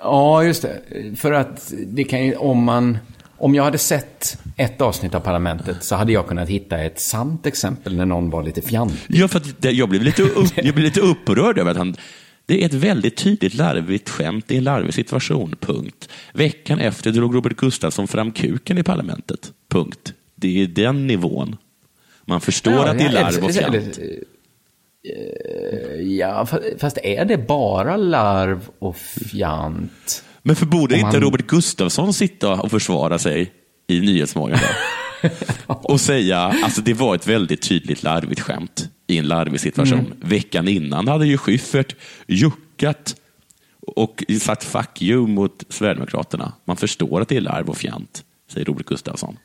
[0.03, 0.81] Ja, just det.
[1.15, 2.97] För att det kan ju, om man...
[3.37, 7.45] Om jag hade sett ett avsnitt av Parlamentet så hade jag kunnat hitta ett sant
[7.45, 8.99] exempel när någon var lite fjantig.
[9.07, 11.95] Ja, för det, jag, blev lite upp, jag blev lite upprörd över att han...
[12.45, 15.55] Det är ett väldigt tydligt larvigt skämt i en larvig situation.
[15.59, 16.09] Punkt.
[16.33, 19.51] Veckan efter drog Robert Gustafsson fram kuken i parlamentet.
[19.69, 20.13] Punkt.
[20.35, 21.57] Det är den nivån.
[22.25, 23.81] Man förstår att det är larv och eh,
[26.17, 30.23] Ja, fa- fast är det bara larv och fjant?
[30.41, 33.51] Men för borde Om inte Robert Gustafsson sitta och försvara sig
[33.87, 34.59] i Nyhetsmorgon
[35.67, 39.99] och säga, alltså det var ett väldigt tydligt larvigt skämt i en larvig situation.
[39.99, 40.13] Mm.
[40.21, 41.95] Veckan innan hade ju Schyffert
[42.27, 43.15] juckat
[43.87, 46.53] och sagt fuck you mot Sverigedemokraterna.
[46.65, 49.37] Man förstår att det är larv och fjant, säger Robert Gustafsson.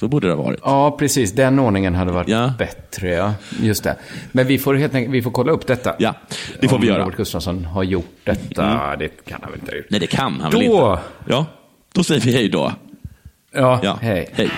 [0.00, 0.60] Så borde det ha varit.
[0.62, 1.32] Ja, precis.
[1.32, 2.52] Den ordningen hade varit Ja.
[2.58, 3.08] bättre.
[3.08, 3.34] Ja.
[3.60, 3.96] Just det.
[4.32, 5.94] Men vi får helt enkelt vi får kolla upp detta.
[5.98, 6.14] Ja,
[6.60, 6.96] det får Om vi göra.
[6.96, 7.04] Mm.
[7.06, 8.96] Robert Gustafsson har gjort detta.
[8.98, 9.86] Det kan han väl inte ha gjort.
[9.90, 11.02] Nej, det kan han väl Då- inte?
[11.28, 11.46] Ja,
[11.94, 12.72] då säger vi hej då.
[13.54, 14.28] Ja, Ja, hej.
[14.32, 14.50] hej.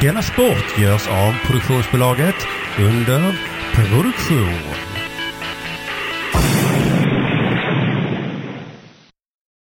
[0.00, 2.34] Denna sport görs av produktionsbolaget
[2.78, 3.34] under
[3.74, 4.58] produktion.